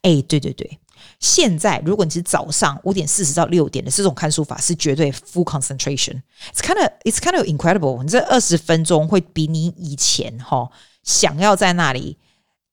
[0.00, 0.79] 哎，对对对，
[1.20, 6.22] 现在如果你是早上五点四十到六点的这种看书法，是绝对 full concentration。
[6.52, 8.02] It's kind of it's kind of incredible。
[8.02, 10.68] 你这二十分钟会比你以前哈、
[11.04, 12.18] 想要在那里。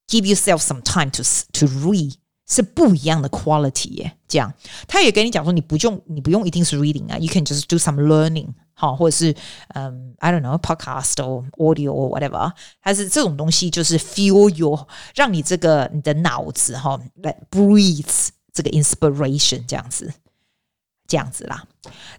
[0.09, 2.13] Give yourself some time to to read
[2.47, 4.53] 是不一样的 quality 耶，这样
[4.87, 9.35] 他也跟你讲说，你不用你不用一定是 reading 啊，you can just do some learning 好，或者是
[9.73, 20.12] 嗯、um,，I don't know podcast or audio or whatever，它是这种东西就是 fuel your 让你这个你的脑子哈来 breathe 这个 inspiration 这样子
[21.06, 21.64] 这样子啦。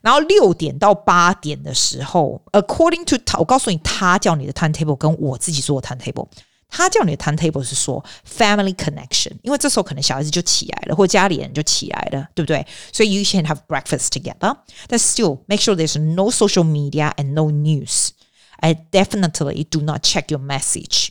[0.02, 6.28] 然后六点到八点的时候，according to 他，我告诉你他叫你的 timetable 跟我自己做的 timetable。
[6.76, 12.66] 他叫你的 timetable 是说 family connection，因为这时候可能小孩子就起来了，或家里人就起来了，对不对？
[12.92, 14.58] 所以 you can have breakfast together.
[14.90, 18.10] But still, make sure there's no social media and no news.
[18.58, 21.10] I definitely do not check your message.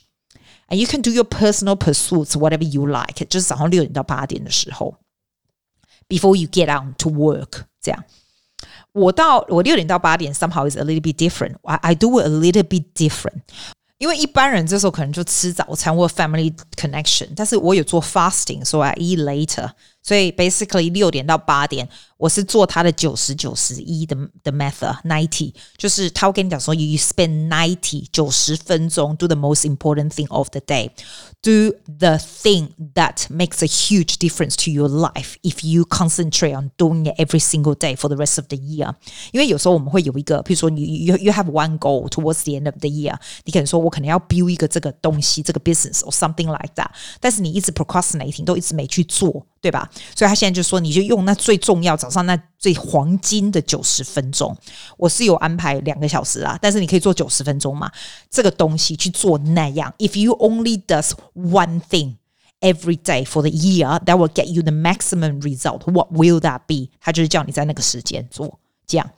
[0.69, 3.25] And you can do your personal pursuits, whatever you like.
[3.27, 4.97] 就是早上六点到八点的时候
[6.09, 8.05] ，before you get out to work，这样。
[8.93, 11.57] 我到我六点到八点，somehow is a little bit different.
[11.63, 13.41] I I do a little bit different.
[13.99, 19.71] 因为一般人这时候可能就吃早餐或 family connection，但是我有做 fasting，所以 I eat later。
[20.07, 30.59] 所以 basically 六点到八点，我是做他的九十九十一的的 method ninety，就是他会跟你讲说，you spend ninety 九十分钟 do the most important thing of the
[30.59, 36.73] day，do the thing that makes a huge difference to your life if you concentrate on
[36.77, 38.93] doing it every single day for the rest of the year。
[39.31, 46.11] 因为有时候我们会有一个，譬如说你 you you have one goal towards the end of the year，你可能说我可能要 build 一个这个东西，这个 business or
[46.11, 49.47] something like that，但是你一直 procrastinating，都一直没去做。
[49.60, 49.90] 对吧？
[50.16, 54.56] 所以他现在就说，你就用那最重要早上那最黄金的九十分钟。
[54.98, 57.92] 我是有安排两个小时啊，但是你可以做九十分钟嘛。
[58.30, 59.94] 这个东西去做那样。
[59.98, 62.16] If you only does one thing
[62.62, 65.90] every day for the year, that will get you the maximum result.
[65.92, 66.90] What will that be？
[67.00, 69.10] 他就是叫你在那个时间做这样。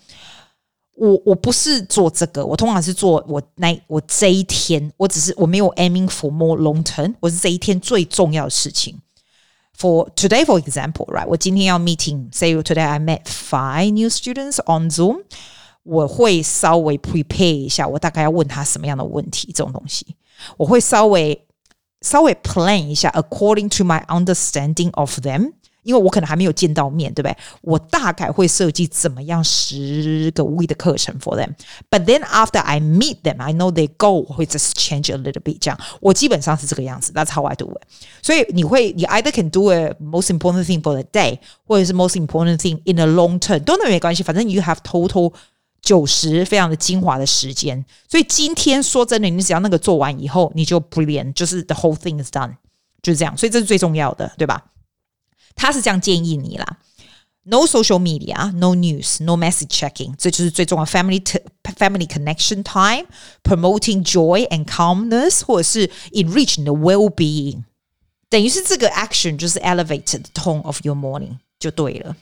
[0.95, 8.99] 我我不是做这个，我通常是做我那我这一天，我只是我没有 aiming for more long term，我是这一天最重要的事情。
[9.78, 11.26] For today, for example, right?
[11.26, 12.28] 我今天要 meeting.
[12.32, 15.24] Say today I met five new students on Zoom.
[15.82, 20.16] 我会稍微 prepare 一下，我大概要问他什么样的问题，这种东西，
[20.56, 21.46] 我会稍微
[22.00, 25.52] 稍微 plan 一下，according to my understanding of them.
[25.88, 27.36] 因为我可能还没有见到面，对不对？
[27.60, 34.72] 我大概会设计怎么样十个 week 的课程 for them。But then after I meet them, I know they go 我会 just
[34.72, 35.58] change a little bit。
[35.60, 37.12] 这样，我基本上是这个样子。
[37.12, 37.82] That's how I do it。
[38.22, 43.06] 所以你会，你 either can do a most important thing for the day，或者是 most important thing in a
[43.06, 44.22] long term，都能没关系。
[44.22, 45.34] 反正 you have total
[45.82, 47.84] 九十非常的精华的时间。
[48.08, 52.54] 所以今天说真的，你只要那个做完以后，你就 brilliant，就是 the whole thing is done，
[53.02, 53.36] 就是这样。
[53.36, 54.64] 所以这是最重要的，对吧？
[55.58, 56.78] 他是这样建议你啦，
[57.46, 60.84] No social media, no news, no message checking，这就是最重要。
[60.86, 61.22] Family
[61.76, 63.06] family connection time,
[63.42, 67.64] promoting joy and calmness，或者是 enrich the well-being，
[68.30, 72.16] 等于是这个 action 就是 elevate the tone of your morning 就对了。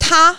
[0.00, 0.36] 他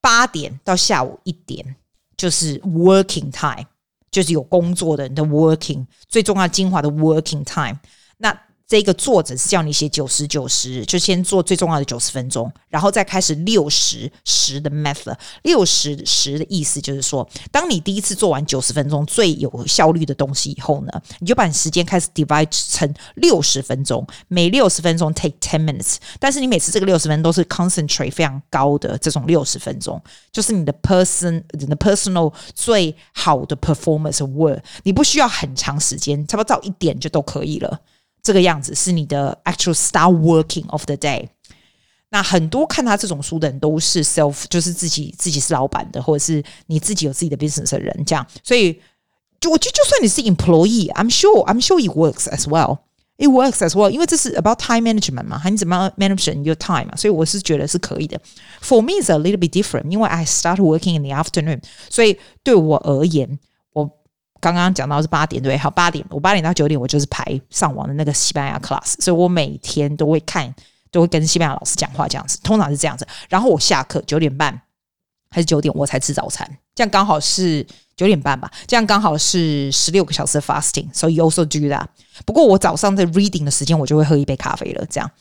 [0.00, 1.74] 八点到下午一点
[2.16, 3.66] 就是 working time，
[4.12, 7.80] 就是有工作的人的 working 最重要精华的 working time。
[8.18, 8.32] 那
[8.67, 15.15] 这个作者是叫你写九十九十，就先做最重要的九十分钟，然后再开始六十十的 method。
[15.43, 25.95] 六十十的意思就是说，当你第一次做完九十分钟最有效率的东西以后呢，你就把你时间开始 divide 成六十分钟，每六十分钟 take ten minutes。
[26.19, 34.59] 但是你每次这个六十分钟都是 concentrate 非常高的这种六十分钟，就是你的 person 你的 personal 最好的 performance work。
[34.83, 37.79] 你不需要很长时间，差不多到一点就都可以了。
[38.26, 41.28] 这个样子是你的 actual start working of the day。
[42.10, 48.26] 那很多看他这种书的人都是 self，就是自己自己是老板的，或者是你自己有自己的 business 的人，这样。
[48.44, 48.78] 所以
[49.40, 55.90] 就我觉得，就算你是 employee，I'm sure I'm sure it works as well。It works as well，因为这是 about time management 嘛，还你怎么
[55.96, 56.96] manage your time 嘛？
[56.96, 58.20] 所以我是觉得是可以的。
[58.60, 63.38] For me is a little bit different，因为 I start working in the afternoon，所以对我而言。
[64.39, 70.53] 刚刚讲到是八点对，好，八点，我八点到九点我就是排上网的那个西班牙 class，所以我每天都会看，
[70.91, 73.07] 都会跟西班牙老师讲话这样子，通常是这样子。
[73.29, 74.61] 然后我下课九点半
[75.29, 77.65] 还是九点我才吃早餐，这样刚好是
[77.95, 81.85] 九点半吧，这样刚好是十六个小时的 fasting，so you also do that。
[82.25, 85.11] 不过我早上在 reading 的时间，我就会喝一杯咖啡了，这样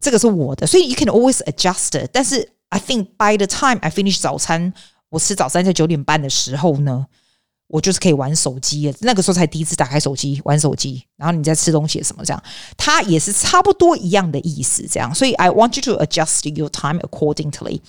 [0.00, 2.10] 这个是我的，所以 you can always adjust it。
[2.12, 4.72] 但是 I think by the time I finish 早餐，
[5.08, 7.06] 我吃早餐在九点半的时候呢，
[7.68, 8.96] 我就是可以玩手机了。
[9.00, 12.42] 那个时候才第一次打开手机玩手机，然后你在吃东西什么这样，
[12.76, 15.14] 它也是差不多一样的意思，这样。
[15.14, 17.80] 所以 I want you to adjust your time accordingly。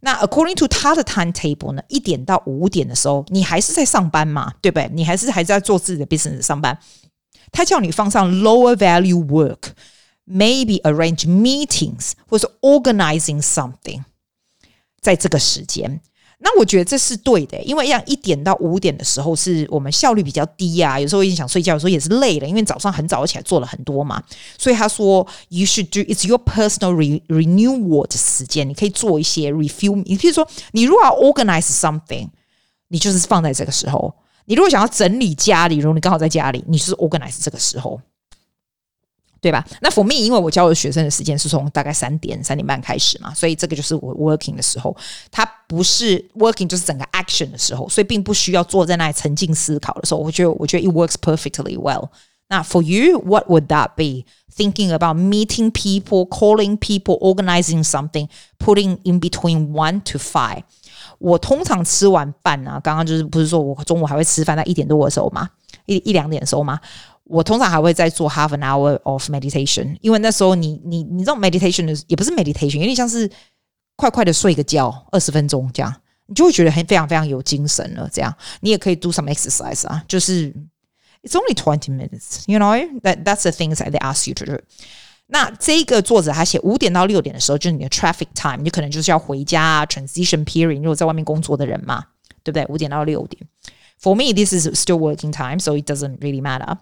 [0.00, 4.90] 那 according to 他的 timetable 呢，一点到五点的时候，你还是在上班嘛，对不对？
[4.92, 6.76] 你还是还在做自己的 business 上班。
[7.52, 14.02] 他叫你放上 lower value work，maybe arrange meetings 或者 organizing something，
[15.00, 16.00] 在这个时间。
[16.44, 24.20] 那我觉得这是对的，因为像一点到五点的时候是我们效率比较低啊，有时候也想睡觉，有时候也是累了，因为早上很早起来做了很多嘛。
[24.58, 26.92] 所以他说，you should do it's your personal
[27.28, 30.02] renewal 的时间，你可以做一些 review。
[30.04, 32.28] 你譬如说，你如果要 organize something，
[32.88, 34.12] 你就是放在这个时候；
[34.46, 38.00] 你如果想要整理家里，如果你刚好在家里，你是 organize 这个时候。
[39.42, 39.62] 对吧？
[39.80, 44.96] 那 for me，因为我教的学生的时间是从大概三点三点半开始嘛，所以这个就是我 working 的时候。
[45.32, 50.20] 它不是 working，就是整个 action 的时候，所以并不需要坐在那里沉浸思考的时候。
[50.20, 52.08] 我觉得，我觉得 it works perfectly well。
[52.46, 58.28] 那 for you，what would that be？Thinking about meeting people, calling people, organizing something,
[58.58, 60.62] putting in between one to five。
[61.18, 65.48] 我通常吃完饭啊，刚刚就是不是说我中午还会吃饭，在一点多的时候嘛，
[65.86, 66.78] 一一两点的时候嘛。
[67.31, 73.29] 我通常还会再做 half an hour of meditation，因为那时候你你你这种 meditation 的也不是 meditation，有点像是
[73.95, 75.93] 快快的睡个觉二十分钟这样，
[76.27, 78.09] 你就会觉得很非常非常有精神了。
[78.11, 80.53] 这样你也可以 do some exercise 啊，就是
[81.23, 84.61] it's only twenty minutes，you know that that's the things that they ask you to do。
[85.29, 92.05] 那这个作者他写五点到六点的时候就是你的 traffic time，你可能就是要回家啊，transition period，如果在外面工作的人嘛，
[92.43, 92.65] 对不对？
[92.67, 93.45] 五点到六点，
[94.01, 96.77] for me this is still working time，so it doesn't really matter。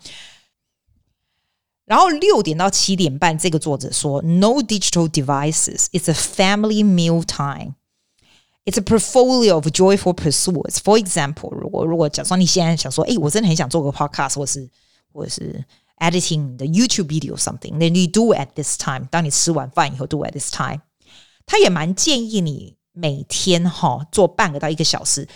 [1.89, 5.85] 然后六点到七点半，这个作者说：“No digital devices.
[5.91, 7.75] It's a family meal time.
[8.65, 10.77] It's a portfolio of joyful pursuits.
[10.77, 14.67] For example，如果如果假设你现在想说，哎，我真的很想做个 podcast，或是
[15.13, 15.63] 或是
[15.99, 19.07] editing the YouTube video something，then you do at this time。
[19.11, 20.81] 当你吃完饭以后，do at this time。
[21.45, 25.27] 他也蛮建议你每天哈做半个到一个小时，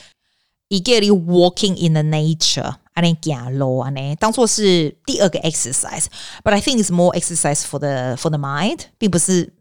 [0.70, 2.78] 一个 walking in the nature。
[2.95, 9.53] ”I think 走路啊，呢，当做是第二个 exercise，but I think it's more exercise for the for the mind，并不是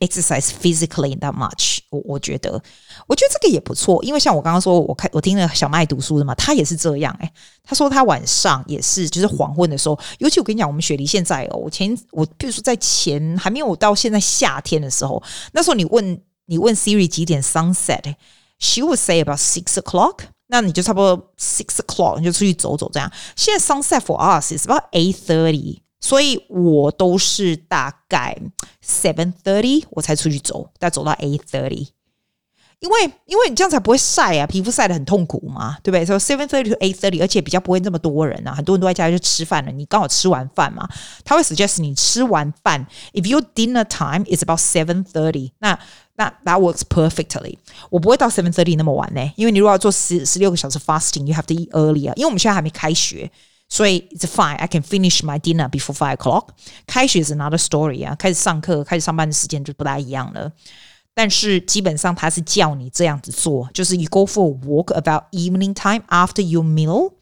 [0.00, 2.00] exercise physically that much 我。
[2.00, 2.50] 我我觉得，
[3.06, 7.32] 我觉得这个也不错，因为像我刚刚说，我看我听了小麦读书的嘛，他也是这样诶、欸，
[7.62, 15.22] 他说他晚上也是，就是黄昏的时候，尤其我跟你讲，我们雪梨现在哦，我前我比如说在前还没有到现在夏天的时候，
[15.52, 20.20] 那时候你问你问 Siri 几点 sunset，she would say about six o'clock。
[20.50, 23.10] 那你就差不多 six o'clock 你就出去走走这样。
[23.36, 28.36] 现在 sunset for us is about eight thirty，所以我都是大概
[28.84, 31.88] seven thirty 我才出去走，再走到 eight thirty。
[32.80, 36.06] 因为因为你这样才不会晒啊，皮肤晒得很痛苦嘛，对不对？
[36.06, 39.70] 所以 seven thirty to eight thirty，而且比较不会那么多人啊，很多人都在家里就吃饭了。
[39.70, 40.88] 你刚好吃完饭嘛，
[41.22, 45.78] 他会 suggest 你吃完饭，if your dinner time is about seven thirty，那
[46.19, 47.57] 那 that works perfectly。
[47.89, 52.13] 我不会到 seven thirty 那么晚呢，因为你如果要做十十六个小时 fasting，you have to eat early 啊。
[52.15, 53.29] 因为我们现在还没开学，
[53.67, 56.49] 所以 it's fine。I can finish my dinner before five o'clock。
[56.87, 60.51] 开学是 another story 啊，开始上课、开始上班的时间就不大一样了。
[61.13, 67.13] 但是基本上他是叫你这样子做，就是 you go for a walk about evening time after your meal，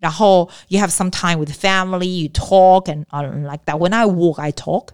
[0.00, 3.04] 然后 you have some time with family，you talk and
[3.42, 4.88] like that。When I walk, I talk,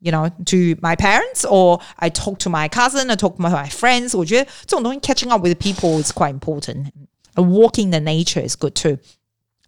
[0.00, 3.68] you know, to my parents or I talk to my cousin, I talk to my
[3.70, 4.16] friends。
[4.16, 8.98] 我觉得这种东西 catching up with people is quite important。Walking the nature is good too.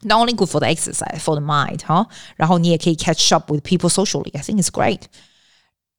[0.02, 2.06] Not only good for the exercise, for the mind，哈。
[2.36, 4.30] 然后你也可以 catch up with people socially.
[4.34, 5.02] I think it's great。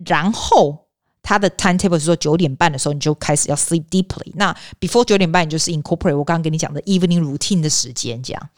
[0.06, 0.86] 然后。
[1.22, 4.32] 他的 timetable 是说九点半的时候你就开始要 sleep deeply。
[4.36, 8.50] 那 before 九点半你就是 incorporate 我刚刚跟你讲的 evening routine 的时间，这样。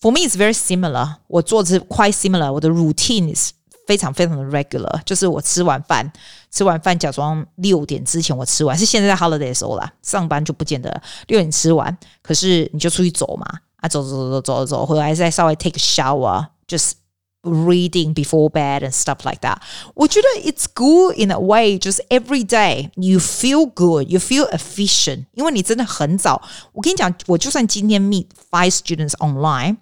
[0.00, 1.16] For me it's very similar。
[1.26, 2.50] 我做的是 quite similar。
[2.50, 3.52] 我的 routine is
[3.90, 6.10] 非常非常的 regular，就是我吃完饭，
[6.50, 10.90] 吃完饭假装六点之前我吃完，是现在在 holiday 的时候啦，上班就不见得
[11.28, 13.46] 六点吃完，可是你就出去走嘛，
[13.76, 16.94] 啊走走走走走走，回来再稍微 take a shower，就是
[17.42, 19.58] reading before bed and stuff like that.
[19.94, 25.26] 我觉得 it's good in a way, just every day you feel good, you feel efficient.
[25.34, 26.42] 因为你真的很早。
[26.72, 29.76] 我跟你讲，我就算今天 meet five students online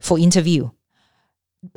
[0.00, 0.70] for interview，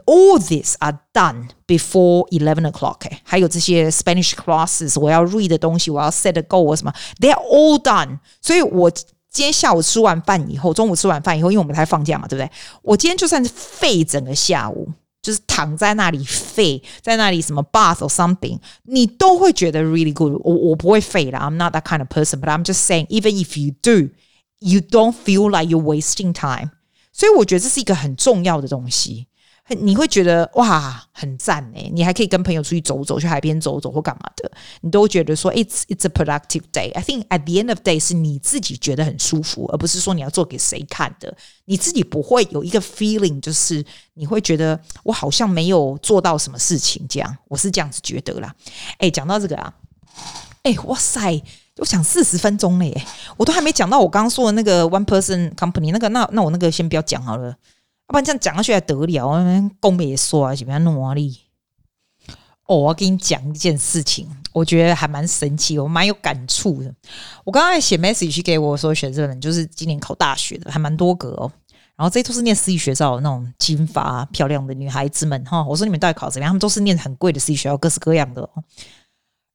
[0.05, 3.21] all these are done before eleven o'clock、欸。
[3.23, 8.19] 还有这些 Spanish classes，我要 read 的东西，我要 set a goal 什么，they're all done。
[8.41, 12.51] 所以我今天下午吃完饭以后，中午吃完饭以后，因为我们才放假嘛，对不对？
[12.81, 14.87] 我今天就算是废整个下午，
[15.21, 20.33] 就是躺在那里废，在那里什么 bath or something，你都会觉得 really good。
[20.43, 25.81] 我我不会废啦，I'm not that kind of person，but I'm just saying，even if you do，you don't feel like you're
[25.81, 26.71] wasting time。
[27.11, 29.27] 所以我觉得这是一个很重要的东西。
[29.68, 34.50] 你会觉得哇，很赞诶，你还可以跟朋友出去走走，去海边走走或干嘛的，
[34.82, 36.92] 你都觉得说 it's it's a productive day。
[36.92, 41.34] I think at the end of day 是你自己觉得很舒服，而不是说你要做给谁看的。
[41.64, 47.36] 你自己不会有一个 feeling，就是你会觉得我好像没有做到什么事情这样。
[47.48, 48.54] 我是这样子觉得啦。
[48.98, 49.72] 诶，讲到这个啊，
[50.64, 51.42] 诶，哇塞，
[51.78, 53.02] 我想四十分钟了耶，
[53.38, 57.56] 我都还没讲到我刚刚说的那个 one person company 那个，那那我那个先不要讲好了。
[58.14, 59.70] 不然这样讲下去还得了？
[59.80, 61.36] 公也说啊，怎么样努力？
[62.66, 66.94] 哦，我要跟你讲一件事情，我觉得还蛮神奇，我蛮有感触的。
[67.42, 71.50] 我刚刚写 message 给我说学生们，就是今年考大学的，还蛮多个哦。
[71.96, 75.64] 然后这都是念私立学校的那种金发漂亮的女孩子们哈。
[75.64, 76.50] 我说你们到底考怎么样？
[76.50, 78.48] 他们都是念很贵的私立学校，各式各样的。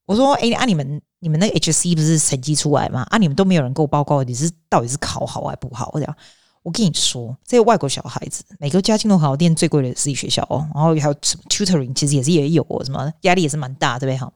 [0.05, 3.07] 我说哎，啊你们你们那个 HC 不是成绩出来吗？
[3.09, 6.17] 啊你们都没有人给我报告，你是到底是考好还不好这样？
[6.63, 14.31] 我跟你说，这些外国小孩子，每个家境都好，念最贵的私立学校哦，然后还有什么 tutoring，其实也是也有哦什么压力也是蛮大，对不对哈？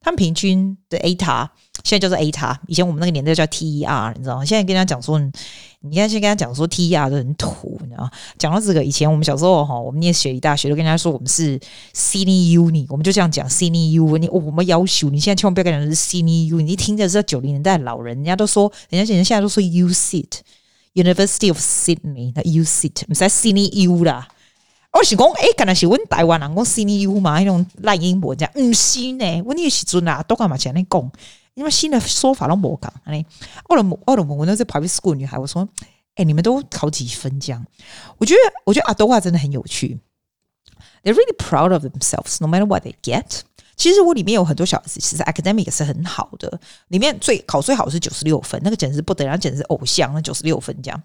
[0.00, 1.48] 他们平均的 ATAR
[1.82, 4.44] 现在叫做 ATAR，以前我们那个年代叫 TER，你知道吗？
[4.44, 8.10] 现在跟他讲说，你现在先跟他讲说 TER 都很土，你知道吗？
[8.38, 11.58] 讲到这个，以前我们小时候哈，我们念雪梨大学都跟人家说我们是
[11.94, 20.40] Sydney Uni，我们就这样讲 Sydney U，你、哦、我们要求你现在千万不要跟人讲是 Sydney U，你听着是九零年代老人，人家都说，人家人家现在都说 You sit。
[20.94, 24.28] University of Sydney，那 U sit 唔使 Sydney U 啦。
[24.92, 29.42] 我是讲，诶，可能是阮台湾人讲 Sydney U 嘛，那种赖英文这样，唔是呢。
[29.44, 31.12] 我那个时阵啊，都干嘛这样讲？
[31.54, 32.92] 因为新的说法都冇讲。
[33.04, 33.24] 哎，
[33.68, 35.68] 我的我的我那是 private school 女孩，我说，
[36.14, 37.66] 诶，你们都考几分这样？
[38.18, 39.98] 我觉得，我觉得阿多话真的很有趣。
[41.02, 43.40] They're really proud of themselves, no matter what they get.
[43.76, 51.02] 其实我里面有很多小孩子，其实 academic 是很好的，里面最考最好是九十六分，那个简直不得了，简直是偶像，那九十六分这样。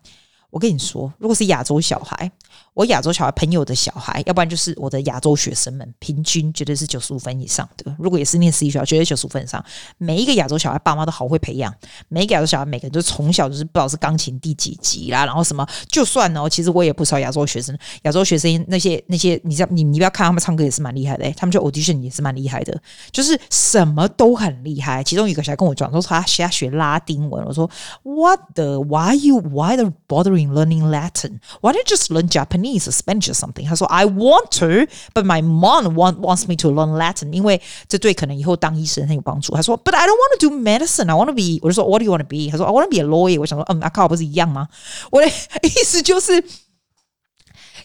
[0.51, 2.31] 我跟你说，如果是亚洲小孩，
[2.79, 7.93] 我亚洲小孩朋友的小孩，要不然就是我的亚洲学生们，平均绝对是九十五分以上的。
[7.99, 9.61] 如果也是念私立学校，绝对九十五分以上。
[9.97, 11.75] 每一个亚洲小孩爸妈都好会培养，
[12.07, 25.03] 每一个亚洲小孩每个人都从小就是不知道是钢琴第几级啦，然后什么，就算哦，其实我也不少亚洲学生，亚洲学生那些那些，你知道你你不要看他们唱歌也是蛮厉害的，他们就 audition 也是蛮厉害的，就是什么都很厉害。
[25.03, 27.69] 其中一个小孩跟我讲说他现在学拉丁文，我说
[28.03, 31.41] What the why you why the bothering learning Latin?
[31.59, 33.66] Why don't you just learn Japanese or Spanish or something?
[33.66, 39.54] 他说 I want to, but my mom want wants me to learn Latin，因为这对可能以后当医生很有帮助。
[39.54, 41.10] 他说 But I don't want to do medicine.
[41.10, 42.50] I want to be，我就说 What do you want to be？
[42.50, 43.40] 他说 I want to be a lawyer。
[43.40, 44.68] 我想说，嗯，阿靠，不是一样吗？
[45.10, 46.44] 我的意思就是。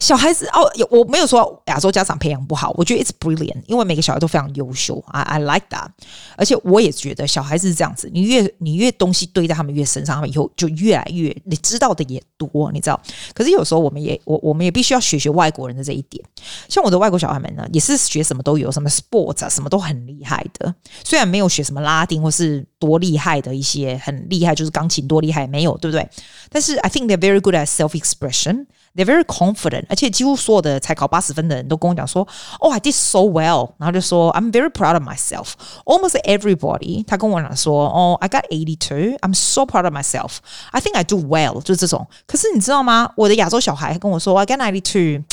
[0.00, 5.88] 小孩子哦，有我没有说亚洲家长培养不好，我觉得 it's brilliant，因为每个小孩都非常优秀，I I like that。
[6.36, 13.00] 而且我也觉得小孩子是这样子，你越你越东西堆在他们越身上，他们以后就越来越你知道的也多，你知道。
[13.34, 16.22] 可是有时候我们也我我们也必须要学学外国人的这一点。
[16.68, 20.74] 像我的外国小孩们呢，也是学什么都有，什么 sports 啊，什么都很厉害的。
[21.04, 26.08] 虽然没有学什么拉丁或是多厉害的一些很厉害，就是钢琴多厉害没有，对不对？
[26.50, 28.66] 但是 I think they're very good at self expression。
[28.95, 32.27] They're very confident，而且几乎所有的才考八十分的人都跟我讲说：“
[32.59, 35.51] Oh, I did so well。”然后就说：“I'm very proud of myself。”
[35.85, 39.17] Almost everybody，他跟我讲说：“Oh, I got eighty two.
[39.19, 40.37] I'm so proud of myself.
[40.71, 42.07] I think I do well。”就是这种。
[42.25, 43.11] 可是你知道吗？
[43.15, 45.23] 我的亚洲小孩跟我说：“I got ninety two.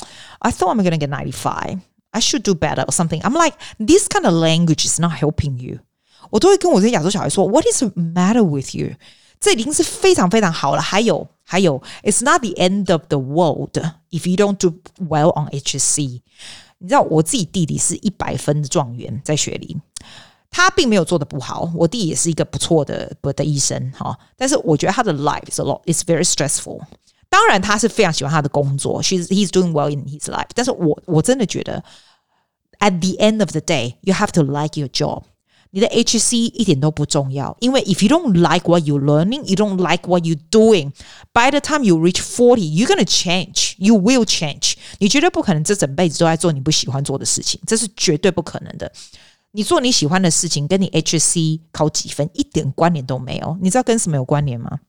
[0.41, 1.81] I thought I'm gonna get ninety five.
[2.11, 5.59] I should do better or something.” I'm like, this kind of language is not helping
[5.59, 5.79] you。
[6.31, 8.95] 我都会跟我这些亚洲小孩说：“What is the matter with you？”
[9.41, 10.83] 这已经是非常非常好了。
[10.83, 11.27] 还有。
[11.49, 16.21] 还有，It's not the end of the world if you don't do well on HSC。
[16.79, 19.77] 你知道我自己弟弟是一百分的状元，在雪梨，
[20.51, 21.71] 他并没有做得不好。
[21.77, 26.81] 我弟也是一个不错的不的医生哈，但是我觉得他的 life is a lot, it's very stressful。
[27.29, 30.49] 当然，他是非常喜欢他的工作，she's he's doing well in his life。
[30.53, 31.81] 但是我我真的觉得，
[32.81, 35.23] at the end of the day, you have to like your job。
[35.71, 40.41] 你的 HSC 一点都不重要，因为 if you don't like what you're learning, you don't like what you're
[40.51, 40.93] doing.
[41.33, 43.75] By the time you reach forty, you're gonna change.
[43.79, 44.75] You will change.
[44.99, 48.91] 你绝对不可能这整辈子都在做你不喜欢做的事情，这是绝对不可能的。
[49.53, 53.59] 你做你喜欢的事情，跟你 HSC 考几分一点关联都没有。
[53.61, 54.81] 你知道跟什么有关联吗？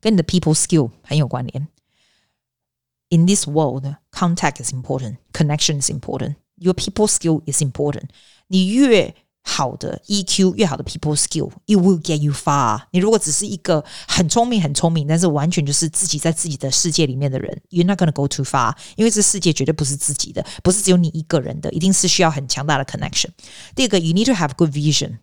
[0.00, 1.68] 跟你的 people skill 很有关联。
[3.08, 8.08] In this world contact is important, connection is important, your people skill is important。
[8.48, 12.79] 你越 好的 EQ 越好的 people skill，it will get you far。
[12.91, 18.73] 你如果只是一个很聪明很聪明，但是完全就是自己在自己的世界里面的人，you're not gonna go too far。
[18.95, 23.29] 因为这世界绝对不是自己的，不是只有你一个人的，一定是需要很强大的 connection。
[23.75, 25.17] 第二个，you need to have good vision。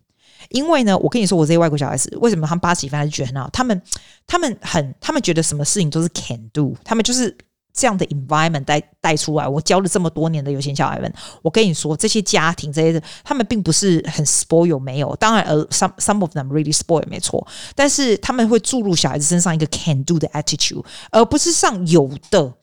[0.49, 3.49] 因为呢，我跟你说，我这些外国小孩子为什么他们八十几分还是觉得很好？
[3.51, 3.81] 他们
[4.27, 7.37] 他们很，他们觉得什么事情都是 can do，他们就是。
[7.79, 22.53] 这样的 environment 带带出来，我教了这么多年的有钱小孩们，我跟你说，这些家庭这些他们并不是很 spoil 没有，当然呃 some some of them really spoil 没错，但是他们会注入小孩子身上一个 can do 的 attitude，而不是上有的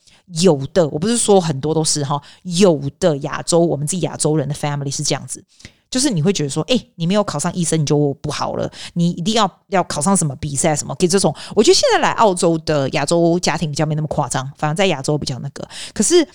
[0.42, 5.42] 有的，我不是说很多都是哈，有的亚洲我们自己亚洲人的 family 是这样子。
[5.96, 11.34] 就是你会觉得说，哎、你没有考上医生你就不好了，你一定要要考上什么比赛什么，给这种。
[11.54, 15.66] 我觉得现在来澳洲的亚洲家庭比较没那么夸张，反而在亚洲比较那个。
[15.94, 16.28] 可是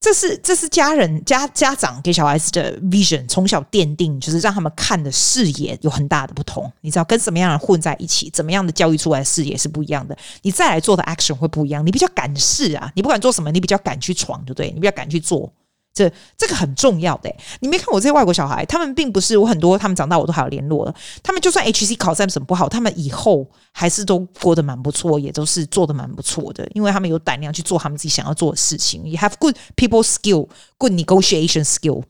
[0.00, 6.72] 这是这是家人家家长给小孩子的 vision，从小奠定，就是让他们看的视野有很大的不同。
[6.80, 10.16] 你知道跟什么样的人混在一起，怎么样的教育出来的视野是不一样的。
[10.40, 14.70] 你再来做的 action 会不一样，你比较敢试啊，你不管做什么，你比较敢去闯，就对？
[14.70, 15.52] 你比较敢去做。
[15.98, 20.94] 这这个很重要的，你没看我这些外国小孩，他们并不是我很多，他们长大我都还有联络了。
[21.24, 29.02] 他们就算 HC 考试什么不好，他们以后还是都过得蛮不错，也都是做得蛮不错的，因为他们有胆量去做他们自己想要做的事情。
[29.04, 32.04] You have good people skill, good negotiation skill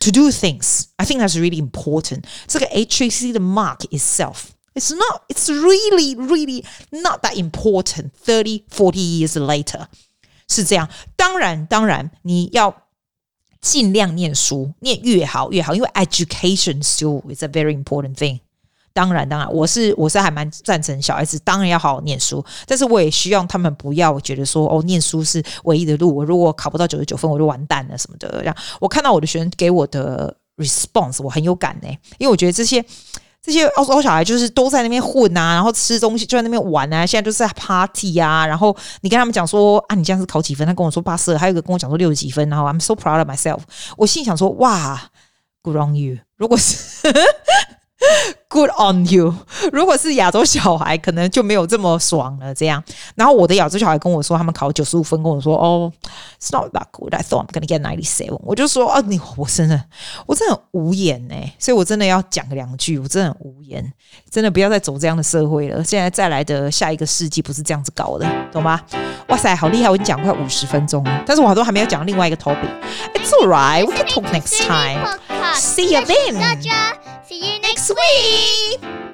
[0.00, 0.84] to do things.
[0.96, 2.24] I think that's really important.
[2.46, 8.10] 这个 HC 的 mark itself, it's not, it's really, really not that important.
[8.22, 9.86] Thirty, forty years later
[10.48, 10.90] 是这样。
[11.16, 12.82] 当然，当然你要。
[13.62, 18.40] 尽量念书，念越好越好，因为 education still is a very important thing。
[18.92, 26.14] 当然，当然，我是我是还蛮赞成小孩子当然要好好念书，但是我也希望他们不要觉得说哦，念书是唯一的路。
[26.14, 28.42] 我如果考不到九十九分，我就完蛋了什么的。
[28.42, 31.88] 然后我看到我的学生给我的 response，我很有感呢，
[32.18, 32.84] 因为我觉得这些。
[33.44, 38.46] 这些澳洲小孩就是都在那边混啊，然后吃东西就在那边玩啊，现在就是在 party 啊。
[38.46, 40.64] 然后你跟他们讲说啊，你这样是考几分？
[40.66, 42.48] 他跟我说八十二，还有一个跟我讲说六十几分。
[42.48, 43.58] 然后 I'm so proud of myself。
[43.96, 45.10] 我心想说哇
[45.60, 46.18] ，good on you。
[46.36, 47.08] 如果是。
[48.48, 49.34] Good on you！
[49.72, 52.54] 如果是亚洲小孩，可能就没有这么爽了。
[52.54, 52.82] 这样，
[53.14, 55.90] 然后我的亚洲小孩跟我说，他们考九十五分，跟我说：“哦
[56.38, 57.14] ，It's not that good.
[57.14, 59.82] I thought I'm gonna get ninety seven。”我就说：“啊，你我真的，
[60.26, 63.90] 我真的很无言呢。”所以，我真的要讲两句，我真的很无言，
[64.30, 65.82] 真的不要再走这样的社会了。
[65.82, 68.78] 现在再来的下一个世纪不是这样子搞的，懂吗？
[69.28, 69.88] 哇塞，好厉害！
[69.88, 72.68] 我已经讲快五十分钟了，但是我好多还没有讲另外一个 topic。
[73.14, 73.86] It's alright.
[73.86, 75.18] We can talk next time.
[75.54, 77.01] See you then.
[77.24, 79.11] See you next week!